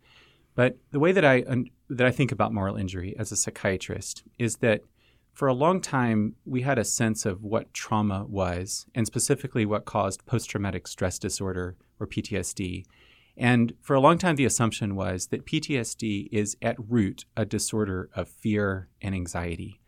But 0.54 0.78
the 0.90 0.98
way 0.98 1.12
that 1.12 1.24
I 1.24 1.44
that 1.90 2.06
I 2.06 2.10
think 2.10 2.32
about 2.32 2.52
moral 2.52 2.76
injury 2.76 3.14
as 3.18 3.30
a 3.30 3.36
psychiatrist 3.36 4.24
is 4.38 4.56
that 4.56 4.80
for 5.34 5.48
a 5.48 5.54
long 5.54 5.82
time 5.82 6.34
we 6.46 6.62
had 6.62 6.78
a 6.78 6.84
sense 6.84 7.26
of 7.26 7.44
what 7.44 7.72
trauma 7.74 8.24
was 8.26 8.86
and 8.94 9.06
specifically 9.06 9.66
what 9.66 9.84
caused 9.84 10.24
post-traumatic 10.24 10.88
stress 10.88 11.18
disorder 11.18 11.76
or 12.00 12.06
PTSD. 12.06 12.84
And 13.36 13.74
for 13.82 13.94
a 13.94 14.00
long 14.00 14.18
time 14.18 14.36
the 14.36 14.44
assumption 14.44 14.94
was 14.94 15.28
that 15.28 15.46
PTSD 15.46 16.28
is 16.32 16.56
at 16.62 16.76
root 16.78 17.24
a 17.36 17.44
disorder 17.44 18.08
of 18.14 18.28
fear 18.28 18.88
and 19.02 19.14
anxiety. 19.14 19.80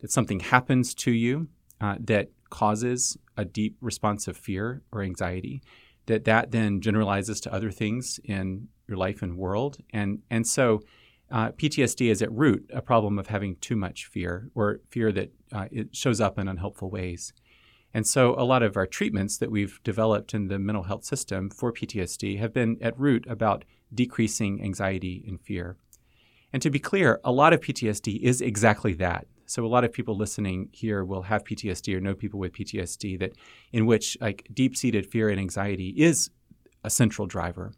That 0.00 0.10
something 0.10 0.40
happens 0.40 0.94
to 0.96 1.10
you 1.10 1.48
uh, 1.80 1.96
that 2.00 2.30
causes 2.50 3.18
a 3.36 3.44
deep 3.44 3.76
response 3.80 4.28
of 4.28 4.36
fear 4.36 4.82
or 4.92 5.02
anxiety 5.02 5.62
that 6.06 6.24
that 6.24 6.52
then 6.52 6.80
generalizes 6.80 7.40
to 7.40 7.52
other 7.52 7.70
things 7.70 8.20
in 8.24 8.68
your 8.86 8.96
life 8.96 9.20
and 9.20 9.36
world 9.36 9.78
and 9.92 10.22
and 10.30 10.46
so 10.46 10.80
uh, 11.30 11.50
PTSD 11.52 12.10
is 12.10 12.22
at 12.22 12.30
root 12.30 12.70
a 12.72 12.80
problem 12.80 13.18
of 13.18 13.26
having 13.26 13.56
too 13.56 13.76
much 13.76 14.06
fear 14.06 14.50
or 14.54 14.80
fear 14.90 15.10
that 15.12 15.32
uh, 15.52 15.66
it 15.72 15.94
shows 15.94 16.20
up 16.20 16.38
in 16.38 16.46
unhelpful 16.46 16.88
ways. 16.88 17.32
And 17.96 18.06
so 18.06 18.34
a 18.36 18.44
lot 18.44 18.62
of 18.62 18.76
our 18.76 18.86
treatments 18.86 19.38
that 19.38 19.50
we've 19.50 19.82
developed 19.82 20.34
in 20.34 20.48
the 20.48 20.58
mental 20.58 20.82
health 20.82 21.06
system 21.06 21.48
for 21.48 21.72
PTSD 21.72 22.38
have 22.38 22.52
been 22.52 22.76
at 22.82 23.00
root 23.00 23.24
about 23.26 23.64
decreasing 23.94 24.62
anxiety 24.62 25.24
and 25.26 25.40
fear. 25.40 25.78
And 26.52 26.60
to 26.60 26.68
be 26.68 26.78
clear, 26.78 27.22
a 27.24 27.32
lot 27.32 27.54
of 27.54 27.62
PTSD 27.62 28.20
is 28.20 28.42
exactly 28.42 28.92
that. 28.96 29.26
So 29.46 29.64
a 29.64 29.66
lot 29.66 29.82
of 29.82 29.94
people 29.94 30.14
listening 30.14 30.68
here 30.72 31.06
will 31.06 31.22
have 31.22 31.44
PTSD 31.44 31.96
or 31.96 32.02
know 32.02 32.14
people 32.14 32.38
with 32.38 32.52
PTSD 32.52 33.18
that 33.18 33.32
in 33.72 33.86
which 33.86 34.18
like 34.20 34.46
deep-seated 34.52 35.06
fear 35.06 35.30
and 35.30 35.40
anxiety 35.40 35.94
is 35.96 36.28
a 36.84 36.90
central 36.90 37.26
driver. 37.26 37.72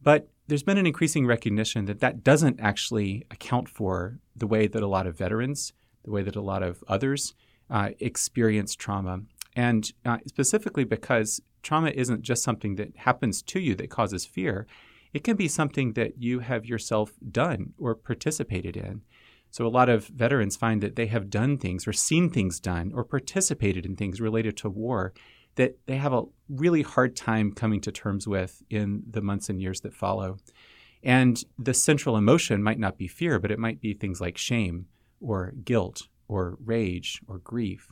But 0.00 0.30
there's 0.46 0.62
been 0.62 0.78
an 0.78 0.86
increasing 0.86 1.26
recognition 1.26 1.84
that 1.84 2.00
that 2.00 2.24
doesn't 2.24 2.58
actually 2.58 3.26
account 3.30 3.68
for 3.68 4.18
the 4.34 4.46
way 4.46 4.66
that 4.66 4.82
a 4.82 4.88
lot 4.88 5.06
of 5.06 5.18
veterans, 5.18 5.74
the 6.04 6.10
way 6.10 6.22
that 6.22 6.36
a 6.36 6.40
lot 6.40 6.62
of 6.62 6.82
others 6.88 7.34
uh, 7.72 7.90
experience 8.00 8.74
trauma. 8.74 9.22
And 9.54 9.92
uh, 10.04 10.18
specifically 10.26 10.84
because 10.84 11.40
trauma 11.62 11.90
isn't 11.90 12.22
just 12.22 12.42
something 12.42 12.76
that 12.76 12.96
happens 12.96 13.42
to 13.42 13.60
you 13.60 13.74
that 13.76 13.90
causes 13.90 14.24
fear, 14.24 14.66
it 15.12 15.24
can 15.24 15.36
be 15.36 15.48
something 15.48 15.92
that 15.92 16.22
you 16.22 16.40
have 16.40 16.64
yourself 16.64 17.12
done 17.30 17.74
or 17.78 17.94
participated 17.94 18.76
in. 18.76 19.02
So, 19.50 19.66
a 19.66 19.68
lot 19.68 19.90
of 19.90 20.06
veterans 20.06 20.56
find 20.56 20.82
that 20.82 20.96
they 20.96 21.06
have 21.06 21.28
done 21.28 21.58
things 21.58 21.86
or 21.86 21.92
seen 21.92 22.30
things 22.30 22.58
done 22.58 22.90
or 22.94 23.04
participated 23.04 23.84
in 23.84 23.96
things 23.96 24.18
related 24.18 24.56
to 24.58 24.70
war 24.70 25.12
that 25.56 25.76
they 25.86 25.96
have 25.96 26.14
a 26.14 26.24
really 26.48 26.80
hard 26.80 27.14
time 27.14 27.52
coming 27.52 27.80
to 27.82 27.92
terms 27.92 28.26
with 28.26 28.62
in 28.70 29.02
the 29.10 29.20
months 29.20 29.50
and 29.50 29.60
years 29.60 29.82
that 29.82 29.94
follow. 29.94 30.38
And 31.02 31.42
the 31.58 31.74
central 31.74 32.16
emotion 32.16 32.62
might 32.62 32.78
not 32.78 32.96
be 32.96 33.08
fear, 33.08 33.38
but 33.38 33.50
it 33.50 33.58
might 33.58 33.80
be 33.80 33.92
things 33.92 34.20
like 34.20 34.38
shame 34.38 34.86
or 35.20 35.52
guilt 35.64 36.08
or 36.28 36.56
rage 36.64 37.20
or 37.26 37.38
grief. 37.38 37.91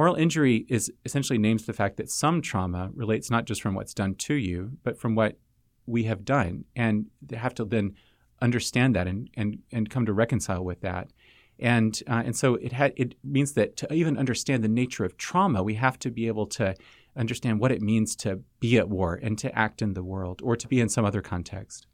Moral 0.00 0.14
injury 0.14 0.64
is 0.70 0.90
essentially 1.04 1.38
names 1.38 1.66
the 1.66 1.74
fact 1.74 1.98
that 1.98 2.08
some 2.08 2.40
trauma 2.40 2.88
relates 2.94 3.30
not 3.30 3.44
just 3.44 3.60
from 3.60 3.74
what's 3.74 3.92
done 3.92 4.14
to 4.14 4.32
you, 4.32 4.78
but 4.82 4.98
from 4.98 5.14
what 5.14 5.36
we 5.84 6.04
have 6.04 6.24
done. 6.24 6.64
And 6.74 7.08
they 7.20 7.36
have 7.36 7.52
to 7.56 7.66
then 7.66 7.96
understand 8.40 8.96
that 8.96 9.06
and, 9.06 9.28
and, 9.36 9.58
and 9.70 9.90
come 9.90 10.06
to 10.06 10.14
reconcile 10.14 10.64
with 10.64 10.80
that. 10.80 11.08
And, 11.58 12.02
uh, 12.08 12.22
and 12.24 12.34
so 12.34 12.54
it, 12.54 12.72
ha- 12.72 12.96
it 12.96 13.14
means 13.22 13.52
that 13.52 13.76
to 13.76 13.92
even 13.92 14.16
understand 14.16 14.64
the 14.64 14.68
nature 14.68 15.04
of 15.04 15.18
trauma, 15.18 15.62
we 15.62 15.74
have 15.74 15.98
to 15.98 16.10
be 16.10 16.28
able 16.28 16.46
to 16.46 16.74
understand 17.14 17.60
what 17.60 17.70
it 17.70 17.82
means 17.82 18.16
to 18.16 18.40
be 18.58 18.78
at 18.78 18.88
war 18.88 19.20
and 19.22 19.36
to 19.40 19.54
act 19.54 19.82
in 19.82 19.92
the 19.92 20.02
world 20.02 20.40
or 20.42 20.56
to 20.56 20.66
be 20.66 20.80
in 20.80 20.88
some 20.88 21.04
other 21.04 21.20
context. 21.20 21.86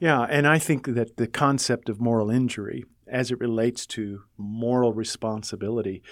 Yeah, 0.00 0.22
and 0.22 0.46
I 0.46 0.58
think 0.58 0.86
that 0.86 1.18
the 1.18 1.26
concept 1.26 1.90
of 1.90 2.00
moral 2.00 2.30
injury 2.30 2.86
as 3.06 3.30
it 3.30 3.38
relates 3.38 3.86
to 3.86 4.22
moral 4.38 4.94
responsibility, 4.94 6.02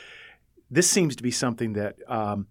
this 0.71 0.89
seems 0.89 1.17
to 1.17 1.23
be 1.23 1.31
something 1.31 1.75
that 1.75 1.97
um, 2.09 2.47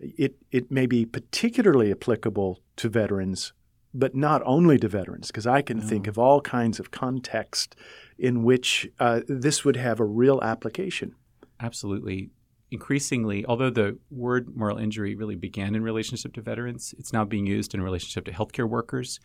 it, 0.00 0.36
it 0.50 0.70
may 0.70 0.86
be 0.86 1.04
particularly 1.06 1.90
applicable 1.90 2.60
to 2.76 2.88
veterans 2.88 3.52
but 3.94 4.14
not 4.14 4.42
only 4.44 4.76
to 4.76 4.88
veterans, 4.88 5.28
because 5.28 5.46
I 5.46 5.62
can 5.62 5.80
think 5.80 6.08
of 6.08 6.18
all 6.18 6.40
kinds 6.40 6.80
of 6.80 6.90
context 6.90 7.76
in 8.18 8.42
which 8.42 8.90
uh, 8.98 9.20
this 9.28 9.64
would 9.64 9.76
have 9.76 10.00
a 10.00 10.04
real 10.04 10.40
application. 10.42 11.14
Absolutely. 11.60 12.30
Increasingly, 12.72 13.46
although 13.46 13.70
the 13.70 13.96
word 14.10 14.56
moral 14.56 14.78
injury 14.78 15.14
really 15.14 15.36
began 15.36 15.76
in 15.76 15.84
relationship 15.84 16.32
to 16.34 16.40
veterans, 16.42 16.92
it's 16.98 17.12
now 17.12 17.24
being 17.24 17.46
used 17.46 17.72
in 17.72 17.80
relationship 17.80 18.24
to 18.24 18.32
healthcare 18.32 18.68
workers, 18.68 19.20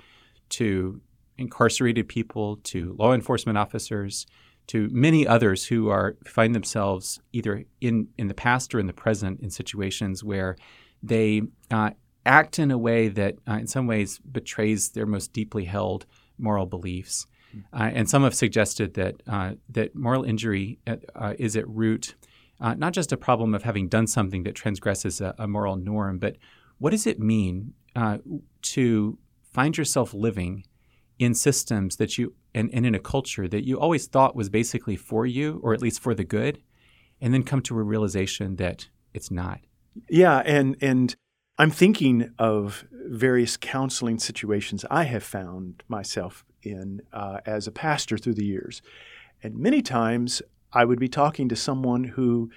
to 0.50 1.02
incarcerated 1.40 2.08
people, 2.08 2.58
to 2.58 2.96
law 3.00 3.14
enforcement 3.14 3.58
officers, 3.58 4.28
to 4.70 4.88
many 4.92 5.28
others 5.28 5.66
who 5.68 5.90
are 5.90 6.16
find 6.26 6.56
themselves 6.56 7.20
either 7.34 7.66
in, 7.82 8.08
in 8.18 8.28
the 8.28 8.34
past 8.34 8.74
or 8.74 8.80
in 8.80 8.88
the 8.88 8.94
present 8.94 9.40
in 9.42 9.50
situations 9.50 10.24
where 10.24 10.56
they 11.02 11.42
uh, 11.72 11.92
act 12.26 12.60
in 12.60 12.72
a 12.72 12.78
way 12.78 13.08
that, 13.08 13.36
uh, 13.48 13.54
in 13.54 13.68
some 13.68 13.88
ways, 13.88 14.20
betrays 14.20 14.90
their 14.90 15.06
most 15.06 15.34
deeply 15.34 15.66
held 15.66 16.06
moral 16.38 16.66
beliefs. 16.66 17.26
Uh, 17.74 17.90
and 17.94 18.08
some 18.08 18.24
have 18.24 18.36
suggested 18.36 18.94
that 18.94 19.16
uh, 19.28 19.54
that 19.68 19.96
moral 19.96 20.24
injury 20.24 20.78
uh, 20.88 21.34
is 21.40 21.56
at 21.56 21.68
root 21.68 22.14
uh, 22.62 22.74
not 22.74 22.94
just 22.94 23.12
a 23.12 23.18
problem 23.18 23.54
of 23.54 23.64
having 23.64 23.88
done 23.88 24.08
something 24.08 24.44
that 24.44 24.56
transgresses 24.56 25.22
a, 25.22 25.34
a 25.38 25.48
moral 25.48 25.76
norm, 25.76 26.20
but 26.20 26.36
what 26.78 26.92
does 26.92 27.08
it 27.08 27.20
mean 27.20 27.74
uh, 27.96 28.18
to 28.62 29.18
find 29.54 29.78
yourself 29.78 30.14
living 30.14 30.64
in 31.20 31.36
systems 31.36 31.98
that 31.98 32.18
you 32.18 32.34
and, 32.56 32.70
and 32.74 32.86
in 32.86 32.96
a 32.96 33.00
culture 33.00 33.48
that 33.48 33.66
you 33.66 33.80
always 33.80 34.08
thought 34.08 34.36
was 34.36 34.50
basically 34.50 34.96
for 34.96 35.26
you, 35.26 35.60
or 35.62 35.74
at 35.74 35.82
least 35.82 36.00
for 36.00 36.16
the 36.16 36.24
good, 36.24 36.64
and 37.22 37.34
then 37.34 37.44
come 37.44 37.62
to 37.62 37.78
a 37.78 37.84
realization 37.84 38.56
that 38.56 38.88
it's 39.14 39.30
not. 39.30 39.60
Yeah, 40.10 40.42
and 40.46 40.78
and 40.82 41.16
I'm 41.58 41.72
thinking 41.72 42.32
of 42.40 42.86
various 42.92 43.58
counseling 43.58 44.18
situations 44.18 44.86
I 44.90 45.04
have 45.04 45.24
found 45.24 45.84
myself 45.88 46.46
in 46.64 47.02
uh, 47.14 47.40
as 47.46 47.68
a 47.68 47.72
pastor 47.72 48.18
through 48.18 48.36
the 48.36 48.46
years. 48.46 48.82
And 49.44 49.58
many 49.58 49.82
times 49.82 50.42
I 50.74 50.86
would 50.86 51.00
be 51.00 51.10
talking 51.10 51.50
to 51.50 51.56
someone 51.56 52.04
who 52.06 52.50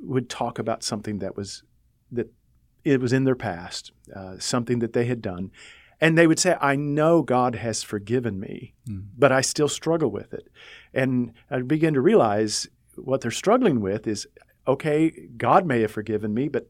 would 0.00 0.28
talk 0.28 0.58
about 0.58 0.82
something 0.82 1.18
that 1.18 1.36
was 1.36 1.62
that 2.10 2.32
it 2.84 3.00
was 3.00 3.12
in 3.12 3.24
their 3.24 3.36
past, 3.36 3.92
uh, 4.14 4.36
something 4.38 4.80
that 4.80 4.92
they 4.92 5.06
had 5.06 5.22
done, 5.22 5.50
and 6.02 6.18
they 6.18 6.26
would 6.26 6.38
say, 6.38 6.56
"I 6.60 6.76
know 6.76 7.22
God 7.22 7.54
has 7.54 7.82
forgiven 7.82 8.38
me, 8.38 8.74
mm. 8.86 9.04
but 9.16 9.32
I 9.32 9.40
still 9.40 9.68
struggle 9.68 10.10
with 10.10 10.34
it." 10.34 10.48
And 10.92 11.32
I 11.50 11.62
begin 11.62 11.94
to 11.94 12.02
realize 12.02 12.68
what 12.96 13.20
they're 13.20 13.30
struggling 13.30 13.80
with 13.80 14.06
is, 14.06 14.26
okay, 14.66 15.28
God 15.36 15.66
may 15.66 15.80
have 15.80 15.90
forgiven 15.90 16.34
me, 16.34 16.48
but 16.48 16.68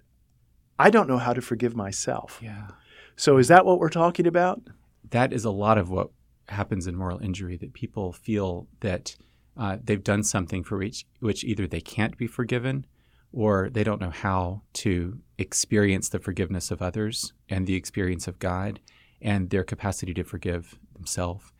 I 0.78 0.90
don't 0.90 1.08
know 1.08 1.18
how 1.18 1.32
to 1.32 1.40
forgive 1.40 1.76
myself. 1.76 2.40
Yeah. 2.42 2.68
So 3.16 3.38
is 3.38 3.48
that 3.48 3.66
what 3.66 3.78
we're 3.78 3.88
talking 3.88 4.26
about? 4.26 4.62
That 5.10 5.32
is 5.32 5.44
a 5.44 5.50
lot 5.50 5.78
of 5.78 5.90
what 5.90 6.10
happens 6.48 6.86
in 6.86 6.96
moral 6.96 7.18
injury 7.18 7.56
that 7.58 7.72
people 7.72 8.12
feel 8.12 8.66
that 8.80 9.16
uh, 9.56 9.76
they've 9.82 10.02
done 10.02 10.22
something 10.22 10.64
for 10.64 10.78
which, 10.78 11.04
which 11.20 11.44
either 11.44 11.66
they 11.66 11.80
can't 11.80 12.16
be 12.16 12.26
forgiven 12.26 12.86
or 13.32 13.70
they 13.70 13.84
don't 13.84 14.00
know 14.00 14.10
how 14.10 14.62
to 14.72 15.18
experience 15.38 16.08
the 16.08 16.18
forgiveness 16.18 16.70
of 16.70 16.82
others 16.82 17.32
and 17.48 17.66
the 17.66 17.74
experience 17.74 18.26
of 18.26 18.38
God 18.38 18.80
and 19.22 19.50
their 19.50 19.64
capacity 19.64 20.12
to 20.14 20.24
forgive 20.24 20.78
themselves. 20.94 21.52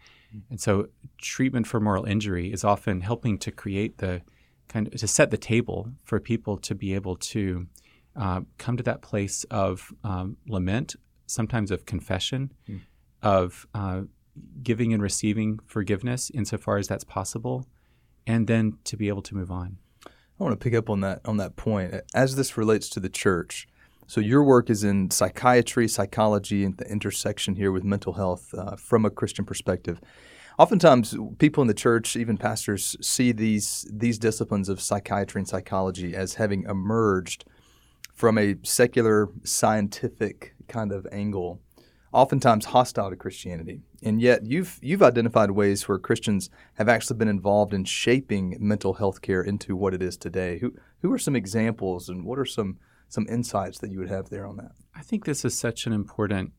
And 0.51 0.61
so 0.61 0.89
treatment 1.19 1.67
for 1.67 1.81
moral 1.81 2.05
injury 2.05 2.53
is 2.53 2.65
often 2.65 3.03
helping 3.03 3.39
to 3.39 3.51
create 3.51 3.99
the 3.99 4.23
kind 4.69 4.87
of 4.87 4.95
to 4.95 5.07
set 5.07 5.31
the 5.31 5.37
table 5.37 5.91
for 6.05 6.19
people 6.21 6.57
to 6.57 6.75
be 6.75 6.95
able 6.95 7.17
to 7.17 7.67
uh, 8.17 8.41
come 8.59 8.77
to 8.77 8.83
that 8.83 9.03
place 9.03 9.45
of 9.45 9.93
um, 10.05 10.37
lament, 10.49 10.97
sometimes 11.27 11.71
of 11.71 11.85
confession, 11.87 12.53
mm. 12.69 12.81
of 13.23 13.67
uh, 13.75 14.03
giving 14.63 14.93
and 14.93 15.03
receiving 15.03 15.59
forgiveness 15.67 16.31
insofar 16.33 16.79
as 16.79 16.89
that's 16.89 17.05
possible, 17.05 17.67
and 18.27 18.47
then 18.47 18.79
to 18.85 18.97
be 18.97 19.09
able 19.09 19.23
to 19.23 19.35
move 19.35 19.51
on. 19.51 19.79
I 20.07 20.45
want 20.45 20.59
to 20.59 20.63
pick 20.63 20.75
up 20.75 20.91
on 20.91 21.01
that 21.01 21.21
on 21.25 21.37
that 21.37 21.57
point 21.57 21.95
as 22.15 22.37
this 22.37 22.57
relates 22.57 22.89
to 22.91 23.01
the 23.01 23.09
church. 23.09 23.69
So 24.13 24.21
your 24.21 24.45
work 24.45 24.69
is 24.69 24.85
in 24.85 25.11
psychiatry, 25.11 25.89
psychology, 25.89 26.67
and 26.67 26.77
the 26.77 26.87
intersection 26.87 27.57
here 27.57 27.73
with 27.73 27.83
mental 27.83 28.13
health 28.13 28.53
uh, 28.53 28.77
from 28.77 29.07
a 29.07 29.11
Christian 29.11 29.47
perspective. 29.47 30.03
Oftentimes, 30.59 31.17
people 31.39 31.63
in 31.63 31.67
the 31.67 31.73
church, 31.73 32.15
even 32.15 32.37
pastors, 32.37 32.95
see 33.01 33.33
these 33.33 33.87
these 33.91 34.19
disciplines 34.19 34.69
of 34.69 34.83
psychiatry 34.83 35.39
and 35.39 35.49
psychology 35.49 36.15
as 36.15 36.35
having 36.35 36.65
emerged 36.65 37.47
from 38.13 38.37
a 38.37 38.57
secular, 38.63 39.31
scientific 39.45 40.57
kind 40.69 40.93
of 40.93 41.07
angle, 41.11 41.63
oftentimes 42.13 42.67
hostile 42.67 43.09
to 43.09 43.17
Christianity. 43.17 43.81
And 44.03 44.21
yet, 44.21 44.45
you've 44.45 44.79
you've 44.83 45.03
identified 45.03 45.53
ways 45.53 45.89
where 45.89 45.99
Christians 45.99 46.51
have 46.75 46.91
actually 46.91 47.17
been 47.17 47.29
involved 47.29 47.73
in 47.73 47.87
shaping 47.87 48.59
mental 48.61 48.93
health 48.93 49.23
care 49.23 49.41
into 49.41 49.75
what 49.75 49.95
it 49.95 50.03
is 50.03 50.19
today. 50.19 50.59
Who 50.59 50.75
who 51.01 51.11
are 51.15 51.19
some 51.19 51.35
examples, 51.35 52.11
and 52.11 52.27
what 52.27 52.39
are 52.39 52.45
some 52.45 52.77
some 53.13 53.27
insights 53.29 53.79
that 53.81 53.91
you 53.91 53.99
would 53.99 54.09
have 54.09 54.31
there 54.31 54.47
on 54.47 54.57
that? 54.57 54.73
I 54.95 55.03
think 55.03 55.27
this 55.27 55.45
is 55.45 55.57
such 55.57 55.87
an 55.87 55.93
important 55.93 56.53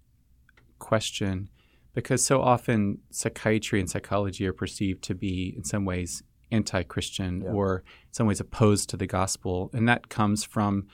question 0.78 1.50
because 1.96 2.24
so 2.24 2.44
often 2.44 3.00
psychiatry 3.10 3.80
and 3.80 3.90
psychology 3.90 4.46
are 4.46 4.54
perceived 4.54 5.04
to 5.06 5.16
be, 5.16 5.52
in 5.58 5.64
some 5.64 5.84
ways, 5.84 6.22
anti 6.52 6.84
Christian 6.84 7.42
yeah. 7.42 7.50
or 7.50 7.78
in 8.08 8.14
some 8.14 8.28
ways 8.28 8.40
opposed 8.40 8.88
to 8.92 8.98
the 8.98 9.08
gospel. 9.08 9.72
And 9.74 9.90
that 9.90 10.10
comes 10.10 10.44
from 10.44 10.86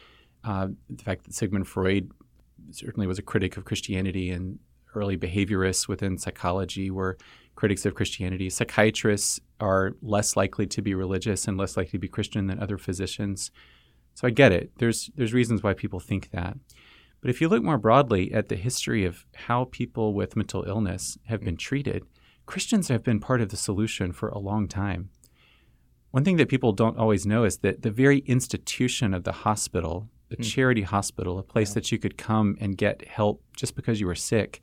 uh, 0.46 0.70
the 0.90 1.04
fact 1.04 1.26
that 1.26 1.34
Sigmund 1.34 1.68
Freud 1.68 2.10
certainly 2.72 3.06
was 3.06 3.20
a 3.20 3.22
critic 3.22 3.58
of 3.58 3.66
Christianity 3.66 4.30
and 4.30 4.60
early 4.96 5.18
behaviorists 5.18 5.90
within 5.90 6.18
psychology 6.18 6.90
were 6.90 7.18
critics 7.56 7.86
of 7.86 7.96
Christianity. 7.96 8.50
Psychiatrists 8.50 9.42
are 9.60 9.92
less 10.02 10.38
likely 10.38 10.68
to 10.68 10.82
be 10.82 10.94
religious 10.94 11.50
and 11.50 11.58
less 11.58 11.76
likely 11.76 11.92
to 11.92 12.00
be 12.00 12.08
Christian 12.08 12.48
than 12.48 12.64
other 12.64 12.78
physicians. 12.78 13.52
So 14.20 14.28
I 14.28 14.32
get 14.32 14.52
it. 14.52 14.72
There's 14.80 15.10
there's 15.16 15.32
reasons 15.32 15.64
why 15.64 15.74
people 15.74 16.02
think 16.02 16.32
that. 16.32 16.58
But 17.22 17.30
if 17.30 17.40
you 17.40 17.48
look 17.48 17.64
more 17.64 17.78
broadly 17.78 18.34
at 18.34 18.50
the 18.50 18.58
history 18.58 19.06
of 19.06 19.24
how 19.48 19.70
people 19.72 20.14
with 20.14 20.36
mental 20.36 20.66
illness 20.68 21.18
have 21.28 21.40
been 21.40 21.56
treated, 21.56 22.04
Christians 22.46 22.90
have 22.90 23.02
been 23.02 23.22
part 23.22 23.40
of 23.40 23.48
the 23.48 23.56
solution 23.56 24.12
for 24.12 24.28
a 24.28 24.38
long 24.38 24.68
time. 24.68 25.10
One 26.12 26.26
thing 26.26 26.36
that 26.36 26.50
people 26.50 26.74
don't 26.74 26.98
always 26.98 27.26
know 27.26 27.46
is 27.46 27.60
that 27.60 27.82
the 27.84 27.92
very 27.92 28.18
institution 28.20 29.14
of 29.14 29.24
the 29.24 29.32
hospital, 29.32 30.10
the 30.28 30.36
mm. 30.36 30.44
charity 30.44 30.82
hospital, 30.82 31.40
a 31.40 31.44
place 31.44 31.70
yeah. 31.70 31.76
that 31.76 31.90
you 31.90 31.98
could 31.98 32.18
come 32.18 32.58
and 32.60 32.76
get 32.76 33.08
help 33.08 33.42
just 33.56 33.74
because 33.74 34.02
you 34.02 34.08
were 34.08 34.16
sick, 34.16 34.60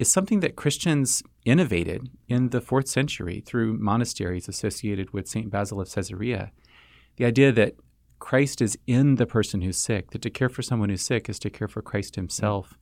is 0.00 0.10
something 0.10 0.40
that 0.40 0.56
Christians 0.56 1.22
innovated 1.44 2.10
in 2.28 2.48
the 2.48 2.60
fourth 2.60 2.88
century 2.88 3.40
through 3.40 3.78
monasteries 3.78 4.48
associated 4.48 5.12
with 5.12 5.28
St. 5.28 5.48
Basil 5.48 5.80
of 5.80 5.88
Caesarea. 5.94 6.50
The 7.18 7.26
idea 7.26 7.52
that 7.52 7.74
Christ 8.20 8.60
is 8.60 8.78
in 8.86 9.16
the 9.16 9.26
person 9.26 9.62
who's 9.62 9.78
sick, 9.78 10.12
that 10.12 10.22
to 10.22 10.30
care 10.30 10.48
for 10.48 10.62
someone 10.62 10.90
who's 10.90 11.02
sick 11.02 11.28
is 11.28 11.38
to 11.40 11.50
care 11.50 11.68
for 11.68 11.82
Christ 11.82 12.14
himself. 12.14 12.78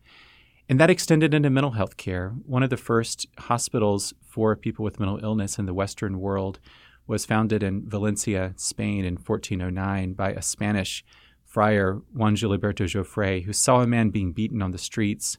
And 0.69 0.79
that 0.79 0.91
extended 0.91 1.33
into 1.33 1.49
mental 1.49 1.71
health 1.71 1.97
care. 1.97 2.35
One 2.45 2.63
of 2.63 2.69
the 2.69 2.77
first 2.77 3.27
hospitals 3.39 4.13
for 4.21 4.55
people 4.55 4.85
with 4.85 5.01
mental 5.01 5.21
illness 5.23 5.59
in 5.59 5.65
the 5.65 5.73
Western 5.73 6.21
world 6.21 6.61
was 7.07 7.25
founded 7.25 7.63
in 7.63 7.89
Valencia, 7.89 8.53
Spain 8.57 9.07
in 9.07 9.15
1409 9.15 10.13
by 10.13 10.33
a 10.33 10.43
Spanish 10.43 11.03
friar, 11.47 12.03
Juan 12.13 12.37
Giliberto 12.37 12.85
Joffre, 12.85 13.45
who 13.45 13.55
saw 13.55 13.81
a 13.81 13.87
man 13.87 14.11
being 14.11 14.33
beaten 14.33 14.61
on 14.61 14.73
the 14.73 14.79
streets, 14.79 15.39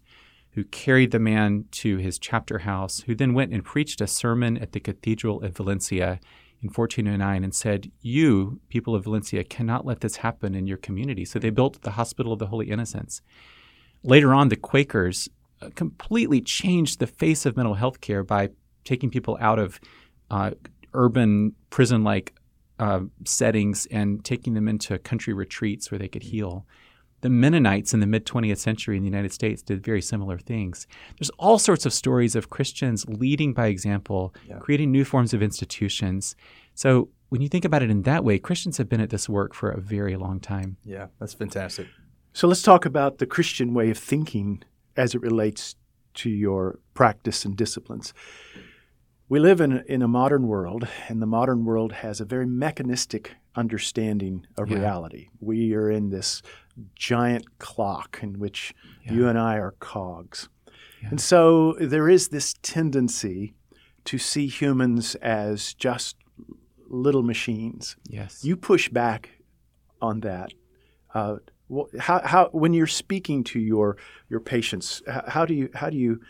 who 0.53 0.63
carried 0.63 1.11
the 1.11 1.19
man 1.19 1.65
to 1.71 1.97
his 1.97 2.17
chapter 2.17 2.59
house, 2.59 3.01
who 3.01 3.13
then 3.13 3.35
went 3.35 3.53
and 3.53 3.63
preached 3.63 4.01
a 4.01 4.07
sermon 4.07 4.57
at 4.57 4.71
the 4.71 4.79
Cathedral 4.79 5.43
of 5.43 5.55
Valencia 5.55 6.19
in 6.61 6.67
1409 6.67 7.43
and 7.43 7.55
said, 7.55 7.91
You, 8.01 8.59
people 8.69 8.95
of 8.95 9.05
Valencia, 9.05 9.43
cannot 9.43 9.85
let 9.85 10.01
this 10.01 10.17
happen 10.17 10.55
in 10.55 10.67
your 10.67 10.77
community. 10.77 11.25
So 11.25 11.39
they 11.39 11.49
built 11.49 11.81
the 11.81 11.91
Hospital 11.91 12.33
of 12.33 12.39
the 12.39 12.47
Holy 12.47 12.69
Innocents. 12.69 13.21
Later 14.03 14.33
on, 14.33 14.49
the 14.49 14.55
Quakers 14.55 15.29
uh, 15.61 15.69
completely 15.75 16.41
changed 16.41 16.99
the 16.99 17.07
face 17.07 17.45
of 17.45 17.55
mental 17.55 17.75
health 17.75 18.01
care 18.01 18.23
by 18.23 18.49
taking 18.83 19.09
people 19.09 19.37
out 19.39 19.59
of 19.59 19.79
uh, 20.31 20.51
urban 20.93 21.53
prison 21.69 22.03
like 22.03 22.33
uh, 22.79 23.01
settings 23.25 23.85
and 23.87 24.23
taking 24.23 24.53
them 24.53 24.67
into 24.67 24.97
country 24.99 25.33
retreats 25.33 25.91
where 25.91 25.99
they 25.99 26.07
could 26.07 26.23
heal. 26.23 26.65
The 27.21 27.29
Mennonites 27.29 27.93
in 27.93 27.99
the 27.99 28.07
mid 28.07 28.25
20th 28.25 28.57
century 28.57 28.95
in 28.95 29.03
the 29.03 29.09
United 29.09 29.33
States 29.33 29.61
did 29.61 29.83
very 29.83 30.01
similar 30.01 30.37
things. 30.37 30.87
There's 31.17 31.29
all 31.31 31.59
sorts 31.59 31.85
of 31.85 31.93
stories 31.93 32.35
of 32.35 32.49
Christians 32.49 33.05
leading 33.07 33.53
by 33.53 33.67
example, 33.67 34.33
yeah. 34.47 34.59
creating 34.59 34.91
new 34.91 35.03
forms 35.03 35.33
of 35.33 35.43
institutions. 35.43 36.35
So 36.75 37.09
when 37.29 37.41
you 37.41 37.49
think 37.49 37.65
about 37.65 37.83
it 37.83 37.89
in 37.89 38.03
that 38.03 38.23
way, 38.23 38.39
Christians 38.39 38.77
have 38.77 38.89
been 38.89 39.01
at 39.01 39.09
this 39.09 39.27
work 39.27 39.53
for 39.53 39.69
a 39.69 39.79
very 39.79 40.15
long 40.15 40.39
time. 40.39 40.77
Yeah, 40.83 41.07
that's 41.19 41.33
fantastic. 41.33 41.87
So 42.33 42.47
let's 42.47 42.61
talk 42.61 42.85
about 42.85 43.17
the 43.17 43.25
Christian 43.25 43.73
way 43.73 43.89
of 43.89 43.97
thinking 43.97 44.63
as 44.95 45.13
it 45.15 45.21
relates 45.21 45.75
to 46.15 46.29
your 46.29 46.79
practice 46.93 47.45
and 47.45 47.55
disciplines. 47.55 48.13
We 49.27 49.39
live 49.39 49.61
in, 49.61 49.83
in 49.87 50.01
a 50.01 50.07
modern 50.07 50.47
world, 50.47 50.87
and 51.07 51.21
the 51.21 51.27
modern 51.27 51.63
world 51.63 51.93
has 51.93 52.19
a 52.19 52.25
very 52.25 52.47
mechanistic 52.47 53.35
understanding 53.55 54.45
of 54.57 54.69
yeah. 54.69 54.77
reality. 54.77 55.29
We 55.39 55.73
are 55.75 55.89
in 55.89 56.09
this 56.09 56.41
giant 56.95 57.59
clock 57.59 58.19
in 58.21 58.39
which 58.39 58.73
yeah. 59.05 59.13
you 59.13 59.27
and 59.27 59.37
I 59.37 59.57
are 59.57 59.75
cogs. 59.79 60.49
Yeah. 61.01 61.09
And 61.09 61.21
so 61.21 61.73
there 61.79 62.09
is 62.09 62.29
this 62.29 62.53
tendency 62.61 63.53
to 64.05 64.17
see 64.17 64.47
humans 64.47 65.15
as 65.15 65.73
just 65.73 66.15
little 66.87 67.23
machines. 67.23 67.95
Yes. 68.07 68.43
You 68.43 68.55
push 68.55 68.89
back 68.89 69.29
on 70.01 70.21
that. 70.21 70.53
Uh, 71.13 71.37
how, 71.99 72.21
how, 72.23 72.49
when 72.51 72.73
you're 72.73 72.87
speaking 72.87 73.43
to 73.45 73.59
your 73.59 73.97
your 74.29 74.39
patients, 74.39 75.03
how 75.27 75.45
do 75.45 75.53
you 75.53 75.69
how 75.75 75.89
do 75.89 75.97
you 75.97 76.21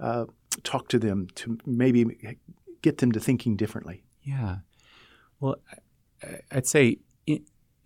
uh, 0.00 0.26
talk 0.64 0.88
to 0.88 0.98
them 0.98 1.28
to 1.36 1.58
maybe 1.66 2.36
get 2.82 2.98
them 2.98 3.12
to 3.12 3.20
thinking 3.20 3.56
differently? 3.56 4.02
Yeah. 4.22 4.58
Well, 5.40 5.56
I'd 6.50 6.66
say 6.66 6.98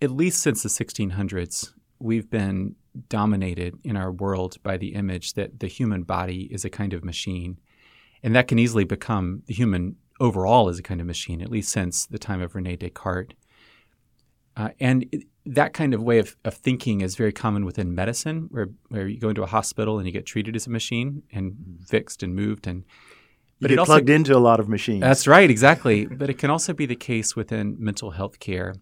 at 0.03 0.11
least 0.11 0.41
since 0.41 0.63
the 0.63 0.69
1600s, 0.69 1.73
we've 1.99 2.29
been 2.29 2.75
dominated 3.07 3.75
in 3.83 3.95
our 3.95 4.11
world 4.11 4.57
by 4.61 4.77
the 4.77 4.95
image 4.95 5.33
that 5.33 5.59
the 5.59 5.67
human 5.67 6.03
body 6.03 6.49
is 6.51 6.65
a 6.65 6.69
kind 6.69 6.93
of 6.93 7.03
machine. 7.03 7.57
And 8.21 8.35
that 8.35 8.47
can 8.47 8.59
easily 8.59 8.83
become 8.83 9.43
the 9.47 9.53
human 9.53 9.95
overall 10.19 10.69
is 10.69 10.79
a 10.79 10.83
kind 10.83 11.01
of 11.01 11.07
machine, 11.07 11.41
at 11.41 11.49
least 11.49 11.71
since 11.71 12.05
the 12.05 12.19
time 12.19 12.41
of 12.41 12.53
Rene 12.53 12.75
Descartes. 12.75 13.33
Uh, 14.55 14.69
and 14.79 15.05
it, 15.11 15.23
that 15.45 15.73
kind 15.73 15.93
of 15.93 16.03
way 16.03 16.19
of, 16.19 16.35
of 16.45 16.53
thinking 16.53 17.01
is 17.01 17.15
very 17.15 17.31
common 17.31 17.65
within 17.65 17.95
medicine, 17.95 18.47
where, 18.51 18.69
where 18.89 19.07
you 19.07 19.19
go 19.19 19.29
into 19.29 19.43
a 19.43 19.47
hospital 19.47 19.97
and 19.97 20.05
you 20.05 20.13
get 20.13 20.25
treated 20.25 20.55
as 20.55 20.67
a 20.67 20.69
machine 20.69 21.23
and 21.31 21.79
fixed 21.85 22.21
and 22.21 22.35
moved. 22.35 22.67
And 22.67 22.83
but 23.63 23.71
you 23.71 23.77
get 23.77 23.79
also, 23.79 23.93
plugged 23.93 24.09
into 24.09 24.35
a 24.35 24.39
lot 24.39 24.59
of 24.59 24.69
machines. 24.69 25.01
That's 25.01 25.27
right, 25.27 25.49
exactly. 25.49 26.05
but 26.05 26.29
it 26.29 26.37
can 26.37 26.49
also 26.49 26.73
be 26.73 26.85
the 26.85 26.95
case 26.95 27.35
within 27.35 27.75
mental 27.79 28.11
health 28.11 28.39
care. 28.39 28.75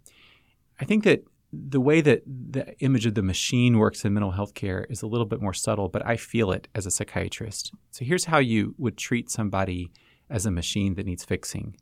I 0.80 0.86
think 0.86 1.04
that 1.04 1.24
the 1.54 1.82
way 1.82 2.02
that 2.02 2.24
the 2.26 2.76
image 2.80 3.06
of 3.06 3.16
the 3.16 3.22
machine 3.22 3.78
works 3.78 4.06
in 4.06 4.14
mental 4.14 4.32
health 4.32 4.54
care 4.54 4.86
is 4.90 5.02
a 5.02 5.08
little 5.08 5.26
bit 5.26 5.42
more 5.42 5.54
subtle, 5.54 5.90
but 5.90 6.06
I 6.06 6.16
feel 6.16 6.52
it 6.52 6.68
as 6.74 6.86
a 6.86 6.92
psychiatrist. 6.92 7.74
So 7.92 8.06
here's 8.06 8.26
how 8.26 8.38
you 8.38 8.74
would 8.78 8.98
treat 8.98 9.30
somebody 9.30 9.92
as 10.30 10.46
a 10.46 10.52
machine 10.52 10.96
that 10.96 11.06
needs 11.06 11.26
fixing. 11.26 11.76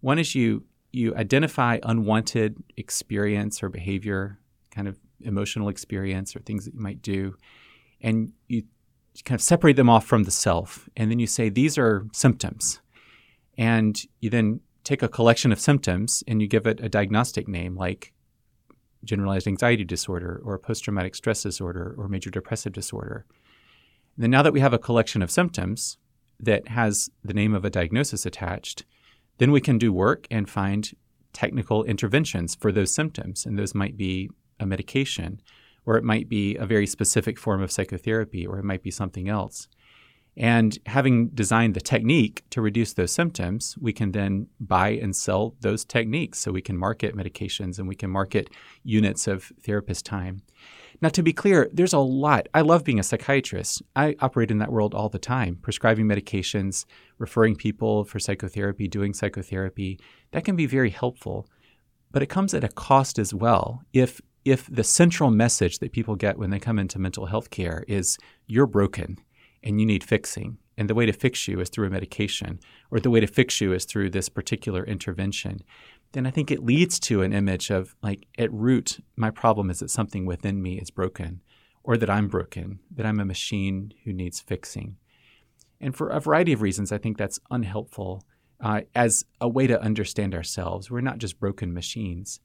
One 0.00 0.18
is 0.18 0.34
you 0.34 0.64
you 0.92 1.14
identify 1.16 1.78
unwanted 1.82 2.62
experience 2.76 3.62
or 3.62 3.70
behavior, 3.70 4.38
kind 4.70 4.86
of 4.86 4.98
emotional 5.20 5.68
experience 5.68 6.36
or 6.36 6.40
things 6.40 6.66
that 6.66 6.74
you 6.74 6.80
might 6.80 7.00
do, 7.00 7.34
and 8.00 8.32
you 8.48 8.64
kind 9.24 9.38
of 9.38 9.42
separate 9.42 9.76
them 9.76 9.90
off 9.90 10.06
from 10.06 10.24
the 10.24 10.30
self. 10.30 10.88
And 10.96 11.10
then 11.10 11.18
you 11.18 11.26
say, 11.26 11.48
these 11.48 11.76
are 11.76 12.06
symptoms. 12.12 12.80
And 13.58 14.00
you 14.20 14.30
then 14.30 14.60
take 14.84 15.02
a 15.02 15.08
collection 15.08 15.52
of 15.52 15.60
symptoms 15.60 16.24
and 16.26 16.40
you 16.40 16.48
give 16.48 16.66
it 16.66 16.80
a 16.80 16.88
diagnostic 16.88 17.46
name 17.46 17.76
like 17.76 18.12
generalized 19.04 19.46
anxiety 19.46 19.84
disorder 19.84 20.40
or 20.44 20.58
post 20.58 20.84
traumatic 20.84 21.14
stress 21.14 21.42
disorder 21.42 21.94
or 21.98 22.08
major 22.08 22.30
depressive 22.30 22.72
disorder. 22.72 23.26
And 24.16 24.24
then 24.24 24.30
now 24.30 24.42
that 24.42 24.52
we 24.52 24.60
have 24.60 24.72
a 24.72 24.78
collection 24.78 25.22
of 25.22 25.30
symptoms 25.30 25.98
that 26.40 26.68
has 26.68 27.10
the 27.24 27.34
name 27.34 27.54
of 27.54 27.64
a 27.64 27.70
diagnosis 27.70 28.26
attached, 28.26 28.84
then 29.38 29.52
we 29.52 29.60
can 29.60 29.78
do 29.78 29.92
work 29.92 30.26
and 30.30 30.48
find 30.48 30.92
technical 31.32 31.84
interventions 31.84 32.54
for 32.54 32.72
those 32.72 32.92
symptoms. 32.92 33.46
And 33.46 33.58
those 33.58 33.74
might 33.74 33.96
be 33.96 34.30
a 34.60 34.66
medication, 34.66 35.40
or 35.84 35.96
it 35.96 36.04
might 36.04 36.28
be 36.28 36.56
a 36.56 36.66
very 36.66 36.86
specific 36.86 37.38
form 37.38 37.62
of 37.62 37.72
psychotherapy, 37.72 38.46
or 38.46 38.58
it 38.58 38.64
might 38.64 38.82
be 38.82 38.90
something 38.90 39.28
else. 39.28 39.68
And 40.36 40.78
having 40.86 41.28
designed 41.28 41.74
the 41.74 41.80
technique 41.80 42.42
to 42.50 42.62
reduce 42.62 42.94
those 42.94 43.12
symptoms, 43.12 43.76
we 43.78 43.92
can 43.92 44.12
then 44.12 44.46
buy 44.60 44.90
and 44.90 45.14
sell 45.14 45.54
those 45.60 45.84
techniques. 45.84 46.38
So 46.38 46.52
we 46.52 46.62
can 46.62 46.78
market 46.78 47.14
medications 47.14 47.78
and 47.78 47.86
we 47.86 47.94
can 47.94 48.10
market 48.10 48.48
units 48.82 49.26
of 49.26 49.52
therapist 49.62 50.06
time. 50.06 50.42
Now, 51.02 51.08
to 51.10 51.22
be 51.22 51.32
clear, 51.32 51.68
there's 51.72 51.92
a 51.92 51.98
lot. 51.98 52.48
I 52.54 52.60
love 52.60 52.84
being 52.84 53.00
a 53.00 53.02
psychiatrist. 53.02 53.82
I 53.96 54.14
operate 54.20 54.50
in 54.50 54.58
that 54.58 54.72
world 54.72 54.94
all 54.94 55.08
the 55.08 55.18
time, 55.18 55.58
prescribing 55.60 56.06
medications, 56.06 56.86
referring 57.18 57.56
people 57.56 58.04
for 58.04 58.20
psychotherapy, 58.20 58.88
doing 58.88 59.12
psychotherapy. 59.12 59.98
That 60.30 60.44
can 60.44 60.54
be 60.54 60.66
very 60.66 60.90
helpful, 60.90 61.48
but 62.12 62.22
it 62.22 62.28
comes 62.28 62.54
at 62.54 62.64
a 62.64 62.68
cost 62.68 63.18
as 63.18 63.34
well. 63.34 63.82
If 63.92 64.20
if 64.44 64.66
the 64.66 64.84
central 64.84 65.30
message 65.30 65.78
that 65.78 65.92
people 65.92 66.16
get 66.16 66.38
when 66.38 66.50
they 66.50 66.58
come 66.58 66.78
into 66.78 66.98
mental 66.98 67.26
health 67.26 67.50
care 67.50 67.84
is 67.88 68.18
you're 68.46 68.66
broken 68.66 69.18
and 69.62 69.80
you 69.80 69.86
need 69.86 70.02
fixing. 70.02 70.58
And 70.76 70.88
the 70.88 70.94
way 70.94 71.06
to 71.06 71.12
fix 71.12 71.46
you 71.46 71.60
is 71.60 71.68
through 71.68 71.86
a 71.86 71.90
medication, 71.90 72.58
or 72.90 72.98
the 72.98 73.10
way 73.10 73.20
to 73.20 73.26
fix 73.26 73.60
you 73.60 73.72
is 73.72 73.84
through 73.84 74.10
this 74.10 74.28
particular 74.28 74.84
intervention. 74.84 75.62
Then 76.12 76.26
I 76.26 76.30
think 76.30 76.50
it 76.50 76.64
leads 76.64 76.98
to 77.00 77.22
an 77.22 77.32
image 77.32 77.70
of 77.70 77.94
like, 78.02 78.26
at 78.38 78.52
root, 78.52 78.98
my 79.14 79.30
problem 79.30 79.70
is 79.70 79.80
that 79.80 79.90
something 79.90 80.24
within 80.26 80.62
me 80.62 80.80
is 80.80 80.90
broken, 80.90 81.42
or 81.84 81.96
that 81.96 82.10
I'm 82.10 82.28
broken, 82.28 82.80
that 82.94 83.06
I'm 83.06 83.20
a 83.20 83.24
machine 83.24 83.92
who 84.04 84.12
needs 84.12 84.40
fixing. 84.40 84.96
And 85.80 85.94
for 85.94 86.08
a 86.08 86.20
variety 86.20 86.52
of 86.52 86.62
reasons, 86.62 86.90
I 86.90 86.98
think 86.98 87.18
that's 87.18 87.40
unhelpful 87.50 88.24
uh, 88.60 88.82
as 88.94 89.24
a 89.40 89.48
way 89.48 89.66
to 89.66 89.80
understand 89.80 90.34
ourselves. 90.34 90.90
We're 90.90 91.00
not 91.00 91.18
just 91.18 91.38
broken 91.38 91.74
machines. 91.74 92.40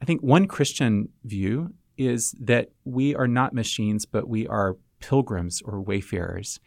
I 0.00 0.04
think 0.04 0.22
one 0.22 0.46
Christian 0.46 1.10
view 1.24 1.74
is 1.96 2.34
that 2.40 2.70
we 2.84 3.14
are 3.14 3.28
not 3.28 3.52
machines, 3.52 4.06
but 4.06 4.28
we 4.28 4.46
are 4.46 4.76
pilgrims 5.00 5.60
or 5.62 5.80
wayfarers. 5.80 6.58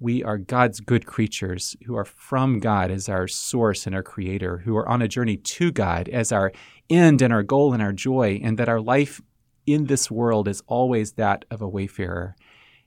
We 0.00 0.24
are 0.24 0.38
God's 0.38 0.80
good 0.80 1.06
creatures 1.06 1.76
who 1.86 1.94
are 1.94 2.04
from 2.04 2.58
God 2.58 2.90
as 2.90 3.08
our 3.08 3.28
source 3.28 3.86
and 3.86 3.94
our 3.94 4.02
creator, 4.02 4.58
who 4.58 4.76
are 4.76 4.88
on 4.88 5.02
a 5.02 5.08
journey 5.08 5.36
to 5.36 5.70
God 5.70 6.08
as 6.08 6.32
our 6.32 6.52
end 6.88 7.22
and 7.22 7.32
our 7.32 7.42
goal 7.42 7.72
and 7.72 7.82
our 7.82 7.92
joy, 7.92 8.40
and 8.42 8.58
that 8.58 8.68
our 8.68 8.80
life 8.80 9.20
in 9.66 9.86
this 9.86 10.10
world 10.10 10.48
is 10.48 10.62
always 10.66 11.12
that 11.12 11.44
of 11.50 11.60
a 11.60 11.68
wayfarer. 11.68 12.34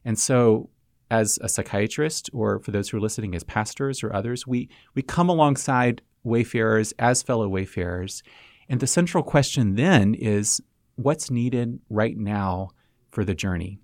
And 0.03 0.19
so, 0.19 0.69
as 1.11 1.37
a 1.41 1.47
psychiatrist, 1.47 2.29
or 2.33 2.59
for 2.59 2.71
those 2.71 2.89
who 2.89 2.97
are 2.97 3.01
listening 3.01 3.35
as 3.35 3.43
pastors 3.43 4.03
or 4.03 4.13
others, 4.13 4.47
we, 4.47 4.67
we 4.95 5.03
come 5.03 5.29
alongside 5.29 6.01
wayfarers 6.23 6.91
as 6.97 7.21
fellow 7.21 7.47
wayfarers. 7.47 8.23
And 8.69 8.80
the 8.80 8.88
central 8.88 9.23
question 9.23 9.76
then 9.76 10.13
is 10.13 10.62
what's 10.95 11.30
needed 11.30 11.80
right 11.89 12.17
now 12.17 12.69
for 13.12 13.26
the 13.26 13.36
journey? 13.36 13.80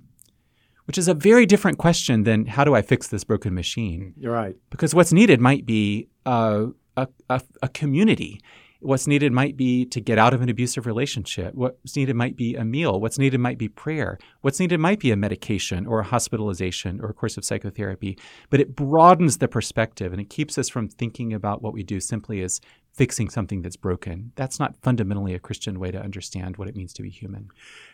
which 0.90 0.98
is 0.98 1.08
a 1.08 1.14
very 1.14 1.46
different 1.46 1.78
question 1.78 2.24
than 2.24 2.48
how 2.48 2.64
do 2.64 2.74
I 2.74 2.82
fix 2.82 3.10
this 3.10 3.24
broken 3.24 3.54
machine? 3.54 4.12
You're 4.18 4.34
right. 4.34 4.56
Because 4.72 4.96
what's 4.96 5.14
needed 5.14 5.40
might 5.40 5.64
be 5.64 6.08
a, 6.26 6.70
a, 6.98 7.08
a, 7.62 7.70
community. 7.70 8.42
What's 8.80 9.06
needed 9.06 9.32
might 9.32 9.56
be 9.56 9.86
to 9.86 10.02
get 10.02 10.18
out 10.18 10.34
of 10.34 10.42
an 10.42 10.50
abusive 10.50 10.88
relationship. 10.88 11.54
What's 11.54 11.96
needed 11.96 12.16
might 12.16 12.36
be 12.36 12.56
a 12.56 12.66
meal. 12.66 13.00
What's 13.00 13.20
needed 13.20 13.40
might 13.40 13.60
be 13.60 13.68
prayer. 13.68 14.18
What's 14.42 14.60
needed 14.60 14.80
might 14.80 15.00
be 15.00 15.12
a 15.12 15.16
medication 15.16 15.86
or 15.86 16.00
a 16.00 16.06
hospitalization 16.06 17.00
or 17.02 17.10
a 17.12 17.14
course 17.14 17.38
of 17.38 17.46
psychotherapy. 17.46 18.18
But 18.50 18.60
it 18.60 18.76
broadens 18.76 19.38
the 19.38 19.48
perspective 19.48 20.12
and 20.12 20.20
it 20.20 20.32
keeps 20.32 20.58
us 20.58 20.70
from 20.70 20.90
thinking 20.90 21.34
about 21.34 21.62
what 21.62 21.74
we 21.74 21.84
do 21.84 22.00
simply 22.00 22.42
as 22.42 22.62
fixing 23.00 23.30
something 23.30 23.62
that's 23.62 23.78
broken. 23.78 24.34
That's 24.36 24.60
not 24.60 24.76
fundamentally 24.82 25.34
a 25.34 25.40
Christian 25.40 25.80
way 25.80 25.90
to 25.90 25.98
understand 25.98 26.58
what 26.58 26.68
it 26.68 26.76
means 26.76 26.92
to 26.96 27.02
be 27.02 27.10
human. 27.10 27.48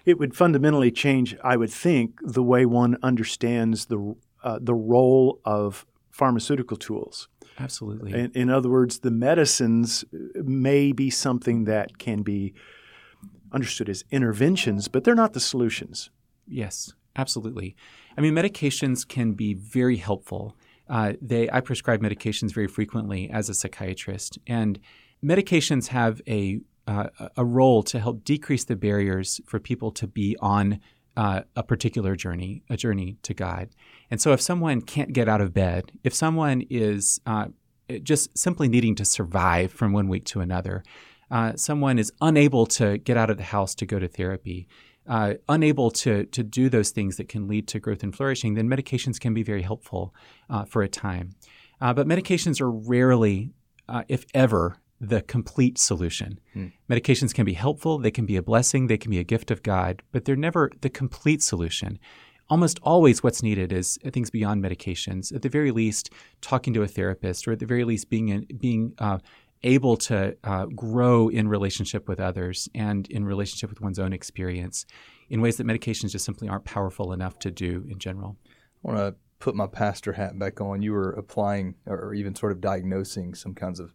It 0.04 0.18
would 0.18 0.36
fundamentally 0.36 0.90
change, 0.90 1.38
I 1.44 1.58
would 1.58 1.70
think, 1.70 2.20
the 2.24 2.42
way 2.42 2.66
one 2.66 2.98
understands 3.04 3.86
the 3.86 4.16
uh, 4.44 4.58
the 4.60 4.74
role 4.74 5.42
of 5.46 5.86
pharmaceutical 6.10 6.76
tools. 6.76 7.28
Absolutely. 7.60 8.14
In, 8.14 8.32
in 8.34 8.50
other 8.50 8.68
words, 8.68 9.00
the 9.00 9.12
medicines 9.12 10.04
may 10.34 10.92
be 10.92 11.12
something 11.12 11.66
that 11.66 12.00
can 12.00 12.24
be 12.24 12.56
understood 13.52 13.90
as 13.90 14.04
interventions, 14.10 14.88
but 14.88 15.04
they're 15.04 15.14
not 15.24 15.34
the 15.34 15.40
solutions. 15.40 16.10
Yes, 16.48 16.94
absolutely. 17.16 17.76
I 18.18 18.22
mean, 18.22 18.34
medications 18.34 19.08
can 19.08 19.34
be 19.34 19.54
very 19.54 19.98
helpful 19.98 20.56
uh, 20.90 21.14
they 21.22 21.50
I 21.50 21.62
prescribe 21.62 22.02
medications 22.02 22.54
very 22.54 22.68
frequently 22.68 23.30
as 23.30 23.50
a 23.50 23.54
psychiatrist, 23.54 24.40
and 24.48 24.80
medications 25.24 25.88
have 25.88 26.22
a 26.28 26.60
uh, 26.88 27.08
a 27.36 27.44
role 27.44 27.82
to 27.84 28.00
help 28.00 28.24
decrease 28.24 28.66
the 28.66 28.76
barriers 28.76 29.42
for 29.46 29.60
people 29.60 29.92
to 29.92 30.08
be 30.08 30.38
on 30.40 30.80
uh, 31.18 31.42
a 31.56 31.64
particular 31.64 32.16
journey, 32.16 32.62
a 32.70 32.78
journey 32.78 33.18
to 33.24 33.34
God. 33.34 33.70
And 34.12 34.22
so, 34.22 34.34
if 34.34 34.42
someone 34.42 34.82
can't 34.82 35.14
get 35.14 35.28
out 35.28 35.42
of 35.42 35.54
bed, 35.54 35.92
if 36.04 36.14
someone 36.14 36.62
is 36.70 37.20
uh, 37.26 37.48
just 38.04 38.38
simply 38.38 38.68
needing 38.68 38.96
to 38.96 39.06
survive 39.06 39.72
from 39.72 39.94
one 39.94 40.08
week 40.10 40.26
to 40.26 40.42
another, 40.42 40.84
uh, 41.32 41.56
someone 41.56 41.98
is 41.98 42.12
unable 42.22 42.66
to 42.68 42.98
get 43.00 43.18
out 43.18 43.30
of 43.30 43.38
the 43.38 43.44
house 43.44 43.74
to 43.76 43.86
go 43.86 43.98
to 43.98 44.08
therapy, 44.08 44.68
uh, 45.08 45.36
unable 45.48 45.92
to, 45.92 46.26
to 46.26 46.44
do 46.44 46.70
those 46.70 46.92
things 46.92 47.18
that 47.18 47.30
can 47.30 47.48
lead 47.48 47.68
to 47.70 47.80
growth 47.80 48.04
and 48.04 48.16
flourishing, 48.16 48.56
then 48.56 48.68
medications 48.70 49.20
can 49.20 49.34
be 49.34 49.44
very 49.44 49.62
helpful 49.62 50.14
uh, 50.50 50.66
for 50.66 50.82
a 50.82 50.88
time. 50.88 51.32
Uh, 51.82 51.94
but 51.94 52.08
medications 52.08 52.62
are 52.62 52.72
rarely, 52.72 53.52
uh, 53.88 54.04
if 54.08 54.26
ever, 54.34 54.78
the 55.00 55.22
complete 55.22 55.78
solution. 55.78 56.40
Hmm. 56.54 56.68
Medications 56.90 57.34
can 57.34 57.46
be 57.46 57.54
helpful, 57.54 57.98
they 57.98 58.12
can 58.12 58.26
be 58.26 58.38
a 58.38 58.42
blessing, 58.42 58.88
they 58.88 58.98
can 58.98 59.12
be 59.12 59.20
a 59.20 59.24
gift 59.24 59.52
of 59.52 59.62
God, 59.62 60.02
but 60.12 60.26
they're 60.26 60.36
never 60.36 60.72
the 60.82 60.90
complete 60.90 61.44
solution. 61.44 62.00
Almost 62.48 62.80
always, 62.84 63.24
what's 63.24 63.42
needed 63.42 63.74
is 63.74 63.98
things 64.12 64.30
beyond 64.30 64.64
medications. 64.64 65.34
At 65.36 65.42
the 65.42 65.50
very 65.50 65.72
least, 65.72 66.12
talking 66.42 66.74
to 66.76 66.84
a 66.84 66.88
therapist, 66.88 67.48
or 67.48 67.54
at 67.54 67.60
the 67.60 67.66
very 67.66 67.84
least, 67.84 68.08
being 68.08 68.30
in, 68.30 68.46
being 68.60 68.94
uh, 69.00 69.18
able 69.66 69.98
to 69.98 70.38
uh, 70.44 70.68
grow 70.68 71.28
in 71.28 71.48
relationship 71.48 72.08
with 72.08 72.20
others 72.20 72.70
and 72.74 73.08
in 73.10 73.26
relationship 73.26 73.70
with 73.70 73.82
one's 73.82 74.00
own 74.00 74.14
experience 74.14 74.86
in 75.30 75.42
ways 75.42 75.58
that 75.58 75.66
medications 75.66 76.12
just 76.12 76.24
simply 76.24 76.48
aren't 76.48 76.64
powerful 76.66 77.12
enough 77.12 77.40
to 77.40 77.52
do 77.52 77.86
in 77.90 77.98
general. 77.98 78.38
I 78.86 78.88
want 78.88 79.00
to 79.00 79.16
put 79.40 79.56
my 79.56 79.68
pastor 79.68 80.14
hat 80.14 80.38
back 80.38 80.62
on. 80.62 80.82
You 80.82 80.94
were 80.94 81.12
applying 81.12 81.76
or 81.88 82.14
even 82.14 82.36
sort 82.36 82.52
of 82.52 82.62
diagnosing 82.62 83.34
some 83.34 83.56
kinds 83.56 83.80
of 83.80 83.94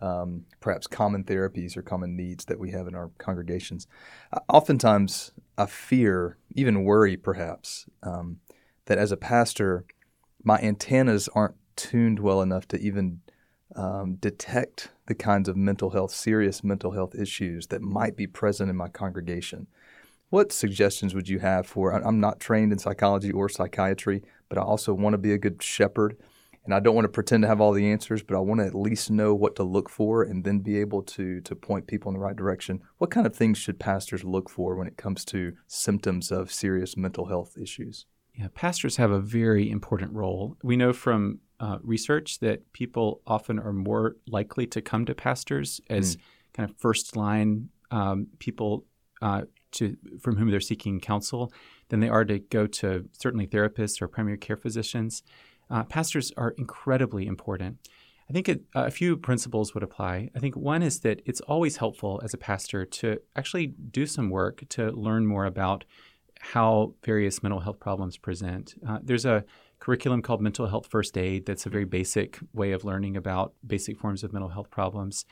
um, 0.00 0.44
perhaps 0.60 0.86
common 0.86 1.24
therapies 1.24 1.76
or 1.76 1.82
common 1.82 2.14
needs 2.14 2.44
that 2.44 2.58
we 2.58 2.70
have 2.70 2.86
in 2.86 2.94
our 2.94 3.10
congregations. 3.16 3.86
Oftentimes, 4.48 5.32
I 5.56 5.64
fear, 5.64 6.36
even 6.54 6.84
worry 6.84 7.16
perhaps, 7.16 7.86
um, 8.02 8.40
that 8.84 8.98
as 8.98 9.10
a 9.10 9.16
pastor, 9.16 9.86
my 10.44 10.58
antennas 10.58 11.28
aren't 11.34 11.54
tuned 11.76 12.20
well 12.20 12.42
enough 12.42 12.68
to 12.68 12.78
even 12.78 13.20
um, 13.74 14.14
detect 14.16 14.90
the 15.06 15.14
kinds 15.14 15.48
of 15.48 15.56
mental 15.56 15.90
health, 15.90 16.12
serious 16.12 16.62
mental 16.62 16.92
health 16.92 17.14
issues 17.14 17.66
that 17.68 17.82
might 17.82 18.16
be 18.16 18.26
present 18.26 18.70
in 18.70 18.76
my 18.76 18.88
congregation. 18.88 19.66
What 20.30 20.52
suggestions 20.52 21.14
would 21.14 21.28
you 21.28 21.38
have 21.38 21.66
for? 21.66 21.92
I'm 21.92 22.20
not 22.20 22.40
trained 22.40 22.72
in 22.72 22.78
psychology 22.78 23.30
or 23.30 23.48
psychiatry, 23.48 24.22
but 24.48 24.58
I 24.58 24.62
also 24.62 24.92
want 24.92 25.14
to 25.14 25.18
be 25.18 25.32
a 25.32 25.38
good 25.38 25.62
shepherd. 25.62 26.16
And 26.64 26.74
I 26.74 26.80
don't 26.80 26.96
want 26.96 27.04
to 27.04 27.10
pretend 27.10 27.42
to 27.44 27.48
have 27.48 27.60
all 27.60 27.72
the 27.72 27.88
answers, 27.92 28.24
but 28.24 28.36
I 28.36 28.40
want 28.40 28.60
to 28.60 28.66
at 28.66 28.74
least 28.74 29.08
know 29.08 29.32
what 29.32 29.54
to 29.54 29.62
look 29.62 29.88
for 29.88 30.24
and 30.24 30.42
then 30.42 30.58
be 30.58 30.80
able 30.80 31.00
to, 31.04 31.40
to 31.42 31.54
point 31.54 31.86
people 31.86 32.10
in 32.10 32.14
the 32.14 32.24
right 32.24 32.34
direction. 32.34 32.82
What 32.98 33.12
kind 33.12 33.24
of 33.24 33.36
things 33.36 33.56
should 33.56 33.78
pastors 33.78 34.24
look 34.24 34.50
for 34.50 34.74
when 34.74 34.88
it 34.88 34.96
comes 34.96 35.24
to 35.26 35.52
symptoms 35.68 36.32
of 36.32 36.52
serious 36.52 36.96
mental 36.96 37.26
health 37.26 37.56
issues? 37.56 38.06
Yeah, 38.34 38.48
pastors 38.52 38.96
have 38.96 39.12
a 39.12 39.20
very 39.20 39.70
important 39.70 40.12
role. 40.12 40.56
We 40.60 40.76
know 40.76 40.92
from 40.92 41.38
uh, 41.60 41.78
research 41.82 42.38
that 42.40 42.72
people 42.72 43.20
often 43.26 43.58
are 43.58 43.72
more 43.72 44.16
likely 44.28 44.66
to 44.66 44.80
come 44.80 45.04
to 45.06 45.14
pastors 45.14 45.80
as 45.88 46.16
mm. 46.16 46.20
kind 46.54 46.70
of 46.70 46.76
first 46.76 47.16
line 47.16 47.68
um, 47.90 48.26
people 48.38 48.84
uh, 49.22 49.42
to 49.72 49.96
from 50.20 50.36
whom 50.36 50.50
they're 50.50 50.60
seeking 50.60 51.00
counsel 51.00 51.52
than 51.88 52.00
they 52.00 52.08
are 52.08 52.24
to 52.24 52.38
go 52.38 52.66
to 52.66 53.08
certainly 53.12 53.46
therapists 53.46 54.00
or 54.02 54.08
primary 54.08 54.38
care 54.38 54.56
physicians. 54.56 55.22
Uh, 55.70 55.82
pastors 55.84 56.32
are 56.36 56.54
incredibly 56.58 57.26
important. 57.26 57.78
I 58.28 58.32
think 58.32 58.48
it, 58.48 58.62
a 58.74 58.90
few 58.90 59.16
principles 59.16 59.72
would 59.74 59.84
apply. 59.84 60.30
I 60.34 60.40
think 60.40 60.56
one 60.56 60.82
is 60.82 61.00
that 61.00 61.22
it's 61.26 61.40
always 61.42 61.76
helpful 61.76 62.20
as 62.24 62.34
a 62.34 62.38
pastor 62.38 62.84
to 62.84 63.18
actually 63.36 63.68
do 63.68 64.04
some 64.04 64.30
work 64.30 64.64
to 64.70 64.90
learn 64.90 65.26
more 65.26 65.44
about 65.44 65.84
how 66.40 66.94
various 67.04 67.42
mental 67.42 67.60
health 67.60 67.78
problems 67.78 68.16
present. 68.16 68.74
Uh, 68.86 68.98
there's 69.02 69.24
a 69.24 69.44
curriculum 69.78 70.22
called 70.22 70.40
Mental 70.40 70.66
Health 70.66 70.86
First 70.86 71.16
Aid 71.18 71.46
that's 71.46 71.66
a 71.66 71.70
very 71.70 71.84
basic 71.84 72.38
way 72.52 72.72
of 72.72 72.84
learning 72.84 73.16
about 73.16 73.54
basic 73.66 73.98
forms 73.98 74.24
of 74.24 74.32
mental 74.32 74.50
health 74.50 74.70
problems. 74.70 75.24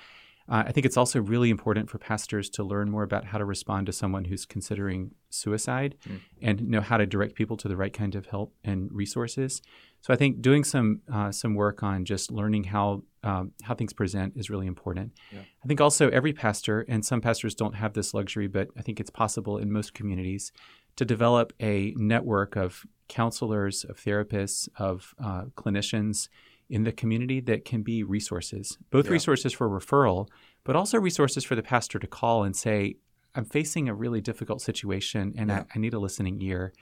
Uh, 0.48 0.64
I 0.66 0.72
think 0.72 0.84
it's 0.84 0.98
also 0.98 1.22
really 1.22 1.48
important 1.48 1.88
for 1.88 1.98
pastors 1.98 2.50
to 2.50 2.62
learn 2.62 2.90
more 2.90 3.02
about 3.02 3.24
how 3.24 3.38
to 3.38 3.44
respond 3.46 3.86
to 3.86 3.92
someone 3.92 4.26
who's 4.26 4.44
considering 4.44 5.12
suicide 5.30 5.96
mm. 6.06 6.20
and 6.42 6.68
know 6.68 6.82
how 6.82 6.98
to 6.98 7.06
direct 7.06 7.34
people 7.34 7.56
to 7.58 7.68
the 7.68 7.76
right 7.76 7.92
kind 7.92 8.14
of 8.14 8.26
help 8.26 8.54
and 8.62 8.90
resources. 8.92 9.62
So 10.04 10.12
I 10.12 10.16
think 10.18 10.42
doing 10.42 10.64
some 10.64 11.00
uh, 11.10 11.32
some 11.32 11.54
work 11.54 11.82
on 11.82 12.04
just 12.04 12.30
learning 12.30 12.64
how 12.64 13.04
um, 13.22 13.52
how 13.62 13.74
things 13.74 13.94
present 13.94 14.34
is 14.36 14.50
really 14.50 14.66
important. 14.66 15.12
Yeah. 15.32 15.38
I 15.64 15.66
think 15.66 15.80
also 15.80 16.10
every 16.10 16.34
pastor, 16.34 16.84
and 16.88 17.02
some 17.02 17.22
pastors 17.22 17.54
don't 17.54 17.74
have 17.74 17.94
this 17.94 18.12
luxury, 18.12 18.46
but 18.46 18.68
I 18.76 18.82
think 18.82 19.00
it's 19.00 19.08
possible 19.08 19.56
in 19.56 19.72
most 19.72 19.94
communities 19.94 20.52
to 20.96 21.06
develop 21.06 21.54
a 21.58 21.94
network 21.96 22.54
of 22.54 22.84
counselors, 23.08 23.82
of 23.84 23.96
therapists, 23.96 24.68
of 24.76 25.14
uh, 25.24 25.44
clinicians 25.56 26.28
in 26.68 26.84
the 26.84 26.92
community 26.92 27.40
that 27.40 27.64
can 27.64 27.82
be 27.82 28.02
resources, 28.02 28.76
both 28.90 29.06
Yeah. 29.06 29.12
resources 29.12 29.54
for 29.54 29.70
referral, 29.70 30.28
but 30.64 30.76
also 30.76 30.98
resources 30.98 31.44
for 31.44 31.54
the 31.54 31.62
pastor 31.62 31.98
to 31.98 32.06
call 32.06 32.44
and 32.44 32.54
say, 32.54 32.96
I'm 33.34 33.46
facing 33.46 33.88
a 33.88 33.94
really 33.94 34.20
difficult 34.20 34.60
situation 34.60 35.32
and 35.38 35.48
Yeah. 35.48 35.60
I, 35.60 35.76
I 35.76 35.78
need 35.78 35.94
a 35.94 35.98
listening 35.98 36.42
ear. 36.42 36.74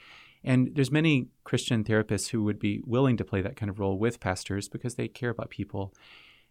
And 0.45 0.71
there's 0.75 0.91
many 0.91 1.29
Christian 1.45 1.85
therapists 1.85 2.31
who 2.31 2.43
would 2.45 2.59
be 2.59 2.83
willing 2.85 3.17
to 3.17 3.25
play 3.25 3.43
that 3.43 3.57
kind 3.57 3.71
of 3.71 3.79
role 3.79 3.99
with 3.99 4.21
pastors 4.21 4.69
because 4.69 4.97
they 4.97 5.09
care 5.09 5.31
about 5.31 5.51
people. 5.51 5.95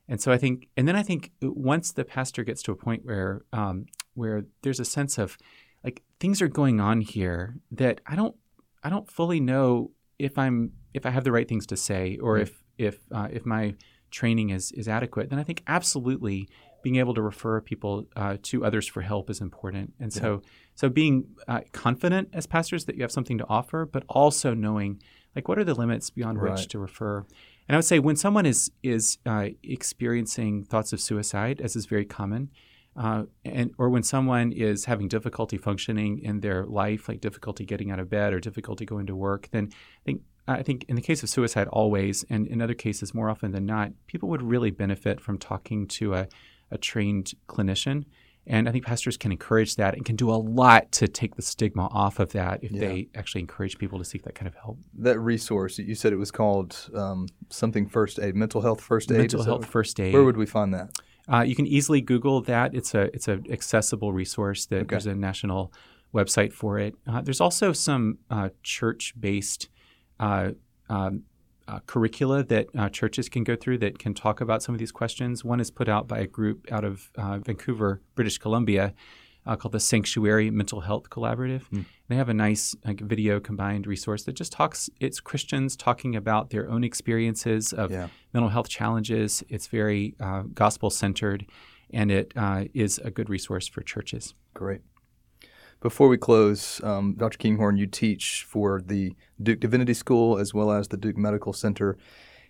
And 0.08 0.22
so 0.22 0.32
I 0.32 0.38
think, 0.38 0.68
and 0.76 0.88
then 0.88 0.96
I 0.96 1.04
think 1.04 1.32
once 1.42 1.92
the 1.92 2.04
pastor 2.06 2.44
gets 2.44 2.62
to 2.64 2.72
a 2.72 2.76
point 2.76 3.06
where 3.06 3.44
um, 3.54 3.86
where 4.14 4.44
there's 4.62 4.80
a 4.80 4.86
sense 4.86 5.18
of 5.18 5.38
like 5.84 6.04
things 6.20 6.42
are 6.42 6.48
going 6.48 6.80
on 6.82 7.02
here 7.02 7.58
that 7.72 8.02
I 8.06 8.16
don't 8.16 8.36
I 8.84 8.90
don't 8.90 9.10
fully 9.10 9.40
know 9.40 9.92
if 10.20 10.38
I'm 10.38 10.74
if 10.94 11.06
I 11.06 11.10
have 11.12 11.24
the 11.24 11.32
right 11.32 11.48
things 11.48 11.66
to 11.68 11.78
say 11.78 12.18
or 12.22 12.38
Mm. 12.38 12.42
if 12.42 12.64
if 12.78 13.00
uh, 13.12 13.28
if 13.32 13.46
my 13.46 13.76
training 14.10 14.50
is 14.50 14.72
is 14.74 14.88
adequate, 14.88 15.30
then 15.30 15.40
I 15.40 15.44
think 15.44 15.64
absolutely 15.68 16.50
being 16.84 16.98
able 16.98 17.14
to 17.14 17.22
refer 17.22 17.62
people 17.62 18.06
uh, 18.16 18.38
to 18.44 18.66
others 18.66 18.88
for 18.88 19.02
help 19.02 19.30
is 19.30 19.42
important. 19.42 19.94
And 20.00 20.12
so 20.12 20.42
so 20.76 20.90
being 20.90 21.26
uh, 21.48 21.62
confident 21.74 22.30
as 22.34 22.48
pastors 22.48 22.86
that 22.86 22.96
you 22.96 23.02
have 23.02 23.12
something 23.12 23.38
to 23.38 23.46
offer, 23.48 23.86
but 23.86 24.04
also 24.10 24.54
knowing 24.54 25.02
like 25.36 25.48
what 25.48 25.58
are 25.60 25.64
the 25.64 25.74
limits 25.76 26.10
beyond 26.10 26.42
Right. 26.42 26.54
which 26.54 26.68
to 26.70 26.80
refer. 26.80 27.26
And 27.68 27.76
I 27.76 27.78
would 27.78 27.86
say 27.86 28.00
when 28.00 28.16
someone 28.16 28.46
is 28.46 28.72
is 28.84 29.18
uh, 29.26 29.50
experiencing 29.64 30.64
thoughts 30.64 30.94
of 30.94 31.00
suicide, 31.00 31.62
as 31.62 31.76
is 31.76 31.86
very 31.86 32.06
common, 32.06 32.50
uh, 32.96 33.24
and 33.46 33.72
or 33.78 33.90
when 33.90 34.04
someone 34.04 34.52
is 34.52 34.86
having 34.86 35.08
difficulty 35.08 35.58
functioning 35.58 36.20
in 36.20 36.42
their 36.42 36.66
life, 36.66 37.08
like 37.08 37.22
difficulty 37.22 37.66
getting 37.66 37.92
out 37.92 38.00
of 38.00 38.10
bed 38.10 38.34
or 38.34 38.40
difficulty 38.40 38.86
going 38.86 39.06
to 39.08 39.16
work, 39.16 39.50
then 39.52 39.70
I 40.02 40.04
think 40.06 40.22
I 40.48 40.64
think 40.64 40.86
in 40.90 40.96
the 40.96 41.02
case 41.02 41.24
of 41.24 41.30
suicide, 41.30 41.68
always, 41.68 42.26
and 42.30 42.48
in 42.48 42.62
other 42.62 42.74
cases, 42.74 43.14
more 43.14 43.30
often 43.30 43.52
than 43.52 43.66
not, 43.66 43.92
people 44.08 44.28
would 44.30 44.42
really 44.42 44.72
benefit 44.72 45.22
from 45.22 45.38
talking 45.38 45.88
to 45.88 46.16
a, 46.16 46.28
a 46.72 46.78
trained 46.78 47.34
clinician. 47.48 48.06
And 48.48 48.68
I 48.68 48.72
think 48.72 48.86
pastors 48.86 49.18
can 49.18 49.32
encourage 49.32 49.76
that 49.76 49.94
and 49.94 50.04
can 50.04 50.16
do 50.16 50.32
a 50.32 50.34
lot 50.36 50.92
to 50.94 51.08
take 51.08 51.36
the 51.36 51.44
stigma 51.44 51.88
off 51.92 52.20
of 52.20 52.32
that 52.32 52.64
if 52.64 52.72
Yeah. 52.72 52.80
they 52.80 53.10
actually 53.14 53.42
encourage 53.42 53.78
people 53.78 54.00
to 54.00 54.06
seek 54.06 54.24
that 54.24 54.34
kind 54.34 54.48
of 54.48 54.56
help. 54.56 54.80
That 54.98 55.20
resource, 55.20 55.78
you 55.78 55.94
said 55.94 56.12
it 56.12 56.16
was 56.16 56.32
called 56.32 56.90
um, 56.96 57.28
something 57.50 57.88
first 57.88 58.18
aid, 58.20 58.36
mental 58.36 58.62
health 58.62 58.82
first 58.82 59.12
aid. 59.12 59.18
Mental 59.20 59.44
health 59.44 59.66
first 59.68 60.00
aid. 60.00 60.14
Where 60.14 60.24
would 60.24 60.38
we 60.38 60.48
find 60.48 60.74
that? 60.74 60.90
Uh, 61.32 61.42
you 61.42 61.56
can 61.56 61.68
easily 61.68 62.02
Google 62.02 62.42
that. 62.42 62.74
It's 62.74 62.96
a 62.96 63.04
it's 63.16 63.28
an 63.28 63.46
accessible 63.52 64.12
resource. 64.12 64.66
That 64.66 64.78
Okay. 64.78 64.86
there's 64.90 65.06
a 65.06 65.14
national 65.16 65.72
website 66.14 66.52
for 66.52 66.80
it. 66.80 66.96
Uh, 67.08 67.22
there's 67.22 67.40
also 67.40 67.72
some 67.74 68.18
uh, 68.32 68.50
church-based 68.64 69.70
uh, 70.20 70.52
um, 70.90 71.24
uh, 71.72 71.80
curricula 71.92 72.44
that 72.44 72.66
uh, 72.78 72.90
churches 72.90 73.30
can 73.30 73.44
go 73.44 73.56
through 73.56 73.78
that 73.80 73.94
can 74.04 74.14
talk 74.14 74.42
about 74.42 74.62
some 74.64 74.76
of 74.76 74.80
these 74.80 74.92
questions. 74.92 75.44
One 75.54 75.60
is 75.60 75.72
put 75.72 75.88
out 75.96 76.08
by 76.08 76.20
a 76.20 76.28
group 76.28 76.58
out 76.72 76.84
of 76.84 77.12
uh, 77.18 77.38
Vancouver, 77.40 78.02
British 78.16 78.38
Columbia, 78.38 78.94
uh, 79.46 79.56
called 79.56 79.72
the 79.72 79.80
Sanctuary 79.80 80.52
Mental 80.52 80.82
Health 80.82 81.10
Collaborative. 81.10 81.64
They 82.10 82.16
have 82.16 82.30
a 82.30 82.34
nice 82.34 82.76
like, 82.86 83.00
video 83.02 83.40
combined 83.40 83.88
resource 83.88 84.24
that 84.26 84.34
just 84.34 84.52
talks. 84.52 84.90
It's 85.00 85.20
Christians 85.20 85.76
talking 85.76 86.16
about 86.16 86.50
their 86.52 86.70
own 86.70 86.84
experiences 86.84 87.74
of 87.74 87.90
Yeah. 87.92 88.08
mental 88.34 88.50
health 88.50 88.70
challenges. 88.70 89.44
It's 89.50 89.68
very 89.68 90.16
uh, 90.20 90.44
gospel 90.54 90.90
centered, 90.90 91.46
and 91.92 92.12
it 92.12 92.34
uh, 92.36 92.66
is 92.74 93.00
a 93.00 93.10
good 93.10 93.30
resource 93.30 93.68
for 93.68 93.82
churches. 93.82 94.34
Great. 94.54 94.82
Before 95.82 96.08
we 96.08 96.18
close, 96.18 96.80
um, 96.84 97.16
Dr. 97.16 97.40
Kinghorn, 97.40 97.76
you 97.76 97.88
teach 97.88 98.46
for 98.48 98.82
the 98.86 99.16
Duke 99.42 99.60
Divinity 99.60 99.96
School 99.96 100.38
as 100.38 100.54
well 100.54 100.72
as 100.72 100.90
the 100.90 100.98
Duke 100.98 101.18
Medical 101.18 101.54
Center. 101.54 101.98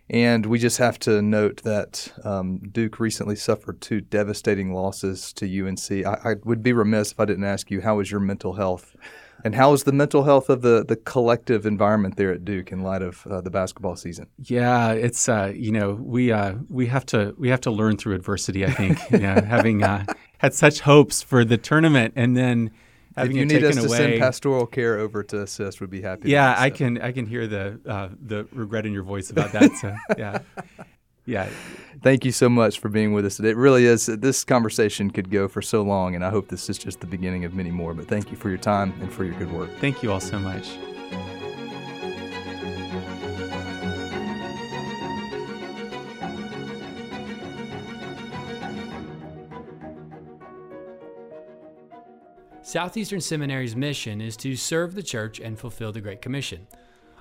And 0.10 0.46
we 0.46 0.60
just 0.60 0.78
have 0.80 1.00
to 1.00 1.22
note 1.22 1.64
that 1.64 2.12
um, 2.26 2.60
Duke 2.74 3.00
recently 3.00 3.38
suffered 3.38 3.80
two 3.80 4.02
devastating 4.02 4.74
losses 4.74 5.32
to 5.34 5.46
UNC. 5.46 6.06
I, 6.06 6.32
I 6.32 6.36
would 6.44 6.62
be 6.62 6.74
remiss 6.74 7.14
if 7.14 7.22
I 7.22 7.26
didn't 7.26 7.46
ask 7.46 7.72
you, 7.72 7.80
how 7.80 8.02
is 8.02 8.12
your 8.12 8.20
mental 8.20 8.52
health? 8.52 8.98
And 9.46 9.56
how 9.56 9.72
is 9.72 9.86
the 9.86 9.94
mental 9.94 10.26
health 10.26 10.50
of 10.50 10.62
the, 10.62 10.84
the 10.86 10.98
collective 10.98 11.66
environment 11.66 12.18
there 12.18 12.34
at 12.34 12.44
Duke 12.44 12.74
in 12.74 12.82
light 12.82 13.02
of 13.02 13.26
uh, 13.28 13.40
the 13.40 13.50
basketball 13.50 13.96
season? 13.96 14.28
Yeah, 14.40 14.92
it's 14.92 15.30
uh, 15.30 15.54
you 15.56 15.72
know 15.72 15.94
we 15.94 16.32
uh, 16.32 16.56
we 16.70 16.88
have 16.88 17.06
to 17.08 17.34
we 17.40 17.48
have 17.48 17.62
to 17.62 17.72
learn 17.72 17.98
through 17.98 18.16
adversity. 18.16 18.66
I 18.66 18.72
think 18.72 19.00
you 19.12 19.20
know, 19.20 19.42
having 19.42 19.84
uh, 19.84 20.06
had 20.40 20.54
such 20.54 20.82
hopes 20.82 21.24
for 21.24 21.44
the 21.46 21.58
tournament 21.58 22.14
and 22.18 22.38
then 22.38 22.70
having 23.16 23.32
if 23.32 23.38
you 23.38 23.46
need 23.46 23.64
us 23.64 23.76
to 23.76 23.86
away. 23.88 23.98
send 23.98 24.20
pastoral 24.20 24.66
care 24.66 24.98
over 25.00 25.24
to 25.24 25.42
assist, 25.42 25.82
we'd 25.82 25.90
be 25.90 26.02
happy. 26.02 26.24
to 26.24 26.30
yeah, 26.30 26.56
I 26.58 26.70
can 26.70 27.02
I 27.02 27.12
can 27.12 27.26
hear 27.26 27.48
the 27.48 27.80
uh, 27.86 28.10
the 28.26 28.48
regret 28.52 28.86
in 28.86 28.94
your 28.94 29.04
voice 29.04 29.30
about 29.30 29.52
that. 29.52 29.72
So 29.80 29.96
yeah, 30.18 30.40
yeah. 31.26 31.50
Thank 32.02 32.26
you 32.26 32.32
so 32.32 32.50
much 32.50 32.80
for 32.80 32.90
being 32.90 33.14
with 33.14 33.26
us 33.26 33.38
today. 33.38 33.50
It 33.50 33.58
really 33.58 33.86
is. 33.86 34.08
This 34.08 34.44
conversation 34.44 35.12
could 35.12 35.30
go 35.30 35.48
for 35.48 35.62
so 35.62 35.82
long, 35.82 36.16
and 36.16 36.26
I 36.26 36.30
hope 36.30 36.48
this 36.48 36.70
is 36.70 36.78
just 36.78 37.00
the 37.00 37.08
beginning 37.08 37.46
of 37.46 37.54
many 37.54 37.72
more. 37.72 37.94
But 37.94 38.08
thank 38.08 38.32
you 38.32 38.38
for 38.38 38.50
your 38.50 38.58
time 38.58 38.94
and 39.02 39.12
for 39.12 39.24
your 39.24 39.36
good 39.36 39.52
work. 39.52 39.70
Thank 39.80 40.02
you 40.02 40.12
all 40.12 40.20
so 40.20 40.40
much. 40.40 40.78
Southeastern 52.72 53.20
Seminary's 53.20 53.76
mission 53.76 54.22
is 54.22 54.38
to 54.38 54.56
serve 54.56 54.96
the 54.96 55.04
church 55.04 55.42
and 55.42 55.60
fulfill 55.60 55.92
the 55.92 56.00
Great 56.00 56.22
Commission. 56.22 56.68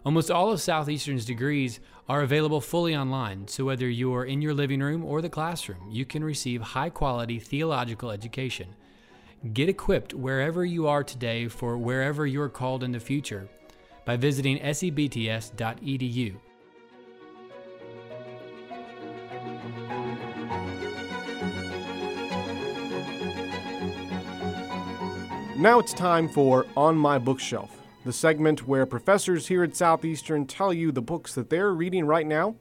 Almost 0.04 0.30
all 0.30 0.52
of 0.52 0.60
Southeastern's 0.60 1.24
degrees 1.24 1.80
are 2.08 2.22
available 2.22 2.60
fully 2.60 2.94
online, 2.94 3.48
so 3.48 3.64
whether 3.64 3.88
you're 3.88 4.24
in 4.24 4.42
your 4.42 4.54
living 4.54 4.78
room 4.78 5.04
or 5.04 5.20
the 5.20 5.28
classroom, 5.28 5.90
you 5.90 6.04
can 6.04 6.22
receive 6.22 6.62
high 6.62 6.88
quality 6.88 7.40
theological 7.40 8.12
education. 8.12 8.76
Get 9.52 9.68
equipped 9.68 10.14
wherever 10.14 10.64
you 10.64 10.86
are 10.86 11.02
today 11.02 11.48
for 11.48 11.76
wherever 11.76 12.28
you're 12.28 12.48
called 12.48 12.84
in 12.84 12.92
the 12.92 13.00
future 13.00 13.48
by 14.04 14.16
visiting 14.16 14.60
sebts.edu. 14.60 16.36
Now 25.60 25.78
it's 25.78 25.92
time 25.92 26.26
for 26.26 26.64
On 26.74 26.96
My 26.96 27.18
Bookshelf, 27.18 27.82
the 28.06 28.14
segment 28.14 28.66
where 28.66 28.86
professors 28.86 29.48
here 29.48 29.62
at 29.62 29.76
Southeastern 29.76 30.46
tell 30.46 30.72
you 30.72 30.90
the 30.90 31.02
books 31.02 31.34
that 31.34 31.50
they're 31.50 31.74
reading 31.74 32.06
right 32.06 32.26
now. 32.26 32.54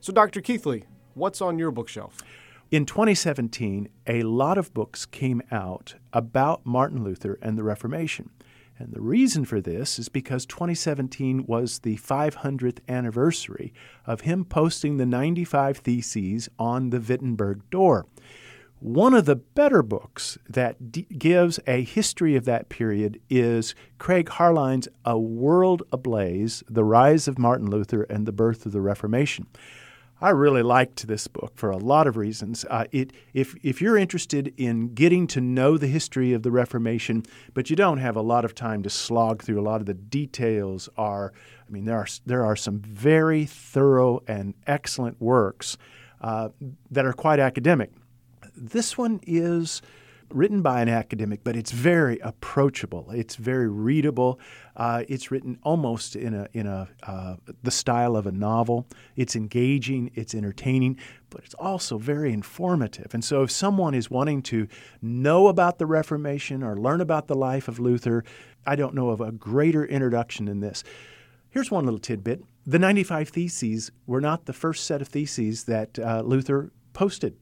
So, 0.00 0.10
Dr. 0.10 0.40
Keathley, 0.40 0.84
what's 1.12 1.42
on 1.42 1.58
your 1.58 1.70
bookshelf? 1.70 2.22
In 2.70 2.86
2017, 2.86 3.90
a 4.06 4.22
lot 4.22 4.56
of 4.56 4.72
books 4.72 5.04
came 5.04 5.42
out 5.52 5.96
about 6.14 6.64
Martin 6.64 7.04
Luther 7.04 7.38
and 7.42 7.58
the 7.58 7.62
Reformation. 7.62 8.30
And 8.78 8.94
the 8.94 9.02
reason 9.02 9.44
for 9.44 9.60
this 9.60 9.98
is 9.98 10.08
because 10.08 10.46
2017 10.46 11.44
was 11.44 11.80
the 11.80 11.98
500th 11.98 12.78
anniversary 12.88 13.74
of 14.06 14.22
him 14.22 14.46
posting 14.46 14.96
the 14.96 15.04
95 15.04 15.76
Theses 15.76 16.48
on 16.58 16.88
the 16.88 17.00
Wittenberg 17.00 17.68
door. 17.68 18.06
One 18.80 19.12
of 19.12 19.26
the 19.26 19.36
better 19.36 19.82
books 19.82 20.38
that 20.48 20.90
d- 20.90 21.06
gives 21.18 21.60
a 21.66 21.82
history 21.82 22.34
of 22.34 22.46
that 22.46 22.70
period 22.70 23.20
is 23.28 23.74
Craig 23.98 24.30
Harline's 24.30 24.88
A 25.04 25.18
World 25.18 25.82
Ablaze 25.92 26.64
The 26.66 26.82
Rise 26.82 27.28
of 27.28 27.38
Martin 27.38 27.68
Luther 27.68 28.04
and 28.04 28.24
the 28.24 28.32
Birth 28.32 28.64
of 28.64 28.72
the 28.72 28.80
Reformation. 28.80 29.48
I 30.22 30.30
really 30.30 30.62
liked 30.62 31.06
this 31.06 31.26
book 31.26 31.52
for 31.56 31.68
a 31.70 31.76
lot 31.76 32.06
of 32.06 32.16
reasons. 32.16 32.64
Uh, 32.70 32.86
it, 32.90 33.12
if, 33.34 33.54
if 33.62 33.82
you're 33.82 33.98
interested 33.98 34.54
in 34.56 34.94
getting 34.94 35.26
to 35.26 35.42
know 35.42 35.76
the 35.76 35.86
history 35.86 36.32
of 36.32 36.42
the 36.42 36.50
Reformation, 36.50 37.22
but 37.52 37.68
you 37.68 37.76
don't 37.76 37.98
have 37.98 38.16
a 38.16 38.22
lot 38.22 38.46
of 38.46 38.54
time 38.54 38.82
to 38.84 38.90
slog 38.90 39.42
through 39.42 39.60
a 39.60 39.62
lot 39.62 39.80
of 39.80 39.86
the 39.86 39.94
details, 39.94 40.88
are 40.96 41.34
I 41.68 41.70
mean 41.70 41.84
there 41.84 41.98
are 41.98 42.08
there 42.24 42.46
are 42.46 42.56
some 42.56 42.78
very 42.80 43.44
thorough 43.44 44.22
and 44.26 44.54
excellent 44.66 45.20
works 45.20 45.76
uh, 46.22 46.48
that 46.90 47.04
are 47.04 47.12
quite 47.12 47.40
academic. 47.40 47.90
This 48.60 48.98
one 48.98 49.20
is 49.26 49.80
written 50.28 50.60
by 50.60 50.82
an 50.82 50.88
academic, 50.88 51.42
but 51.42 51.56
it's 51.56 51.72
very 51.72 52.18
approachable. 52.18 53.10
It's 53.10 53.36
very 53.36 53.68
readable. 53.68 54.38
Uh, 54.76 55.04
it's 55.08 55.30
written 55.30 55.58
almost 55.62 56.14
in 56.14 56.34
a 56.34 56.46
in 56.52 56.66
a 56.66 56.88
uh, 57.02 57.36
the 57.62 57.70
style 57.70 58.16
of 58.16 58.26
a 58.26 58.32
novel. 58.32 58.86
It's 59.16 59.34
engaging. 59.34 60.10
It's 60.14 60.34
entertaining, 60.34 60.98
but 61.30 61.42
it's 61.44 61.54
also 61.54 61.96
very 61.96 62.34
informative. 62.34 63.14
And 63.14 63.24
so, 63.24 63.42
if 63.42 63.50
someone 63.50 63.94
is 63.94 64.10
wanting 64.10 64.42
to 64.42 64.68
know 65.00 65.48
about 65.48 65.78
the 65.78 65.86
Reformation 65.86 66.62
or 66.62 66.76
learn 66.76 67.00
about 67.00 67.26
the 67.26 67.34
life 67.34 67.66
of 67.66 67.78
Luther, 67.78 68.24
I 68.66 68.76
don't 68.76 68.94
know 68.94 69.08
of 69.08 69.22
a 69.22 69.32
greater 69.32 69.86
introduction 69.86 70.44
than 70.44 70.60
this. 70.60 70.84
Here's 71.48 71.70
one 71.70 71.84
little 71.84 71.98
tidbit: 71.98 72.44
the 72.66 72.78
95 72.78 73.30
Theses 73.30 73.90
were 74.06 74.20
not 74.20 74.44
the 74.44 74.52
first 74.52 74.84
set 74.84 75.00
of 75.00 75.08
theses 75.08 75.64
that 75.64 75.98
uh, 75.98 76.20
Luther 76.20 76.70
posted. 76.92 77.36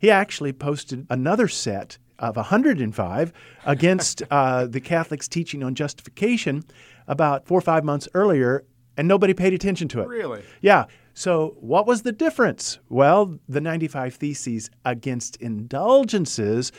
He 0.00 0.10
actually 0.10 0.52
posted 0.54 1.06
another 1.10 1.46
set 1.46 1.98
of 2.18 2.36
105 2.36 3.32
against 3.64 4.22
uh, 4.30 4.66
the 4.66 4.80
Catholics' 4.80 5.28
teaching 5.28 5.62
on 5.62 5.74
justification 5.74 6.64
about 7.06 7.46
four 7.46 7.58
or 7.58 7.62
five 7.62 7.84
months 7.84 8.08
earlier, 8.14 8.64
and 8.96 9.06
nobody 9.06 9.34
paid 9.34 9.52
attention 9.52 9.88
to 9.88 10.00
it. 10.00 10.08
Really? 10.08 10.42
Yeah. 10.62 10.86
So, 11.12 11.56
what 11.60 11.86
was 11.86 12.02
the 12.02 12.12
difference? 12.12 12.78
Well, 12.88 13.38
the 13.48 13.60
95 13.60 14.14
Theses 14.14 14.70
against 14.84 15.36
indulgences 15.36 16.72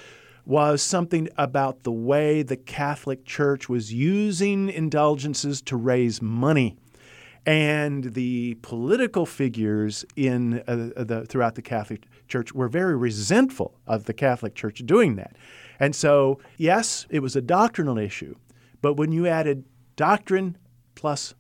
was 0.46 0.82
something 0.82 1.30
about 1.38 1.84
the 1.84 1.92
way 1.92 2.42
the 2.42 2.58
Catholic 2.58 3.24
Church 3.24 3.70
was 3.70 3.94
using 3.94 4.70
indulgences 4.70 5.62
to 5.64 5.76
raise 5.76 6.22
money. 6.22 6.76
And 7.46 8.14
the 8.14 8.58
political 8.62 9.26
figures 9.26 10.06
in 10.16 10.64
uh, 10.68 11.04
the, 11.04 11.26
throughout 11.28 11.56
the 11.56 11.62
Catholic 11.62 12.06
Church 12.32 12.54
were 12.54 12.68
very 12.68 12.96
resentful 12.96 13.76
of 13.86 14.06
the 14.06 14.14
Catholic 14.14 14.56
Church 14.56 14.82
doing 14.86 15.18
that. 15.18 15.36
And 15.80 15.96
so, 15.96 16.40
yes, 16.58 17.06
it 17.10 17.20
was 17.20 17.36
a 17.36 17.42
doctrinal 17.42 17.98
issue, 17.98 18.36
but 18.82 18.94
when 18.94 19.12
you 19.12 19.28
added 19.28 19.66
doctrine 19.96 20.58
plus 20.96 21.34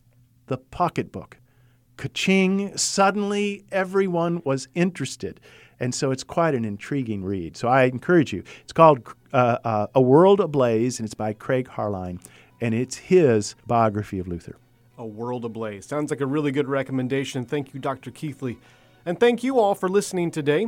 the 0.48 0.58
pocketbook, 0.58 1.38
ka-ching, 1.98 2.76
suddenly 2.78 3.64
everyone 3.72 4.42
was 4.44 4.68
interested. 4.76 5.40
And 5.80 5.96
so 5.96 6.12
it's 6.12 6.24
quite 6.24 6.54
an 6.54 6.66
intriguing 6.66 7.24
read. 7.24 7.58
So 7.58 7.68
I 7.68 7.84
encourage 7.84 8.34
you. 8.34 8.44
It's 8.64 8.74
called 8.74 9.00
uh, 9.34 9.58
uh, 9.64 9.88
A 9.96 10.02
World 10.02 10.40
Ablaze, 10.40 11.00
and 11.00 11.06
it's 11.06 11.16
by 11.16 11.34
Craig 11.34 11.68
Harline, 11.70 12.20
and 12.60 12.76
it's 12.76 12.98
his 12.98 13.56
biography 13.66 14.20
of 14.20 14.28
Luther. 14.28 14.58
A 14.98 15.06
World 15.06 15.46
Ablaze. 15.46 15.86
Sounds 15.86 16.12
like 16.12 16.22
a 16.22 16.28
really 16.28 16.52
good 16.52 16.68
recommendation. 16.68 17.46
Thank 17.46 17.74
you, 17.74 17.80
Dr. 17.80 18.12
Keathley. 18.12 18.58
And 19.06 19.20
thank 19.20 19.44
you 19.44 19.60
all 19.60 19.76
for 19.76 19.90
listening 19.90 20.32
today. 20.32 20.68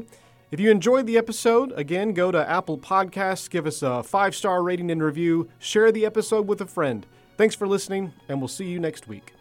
If 0.52 0.60
you 0.60 0.70
enjoyed 0.70 1.08
the 1.08 1.18
episode, 1.18 1.72
again, 1.76 2.14
go 2.14 2.32
to 2.32 2.50
Apple 2.50 2.78
Podcasts, 2.78 3.50
give 3.50 3.66
us 3.66 3.82
a 3.82 4.04
five 4.04 4.36
star 4.36 4.62
rating 4.62 4.92
and 4.92 5.02
review, 5.02 5.50
share 5.58 5.92
the 5.92 6.06
episode 6.06 6.48
with 6.48 6.62
a 6.62 6.68
friend. 6.68 7.06
Thanks 7.38 7.56
for 7.56 7.68
listening, 7.68 8.14
and 8.30 8.40
we'll 8.40 8.48
see 8.48 8.66
you 8.66 8.80
next 8.80 9.08
week. 9.08 9.34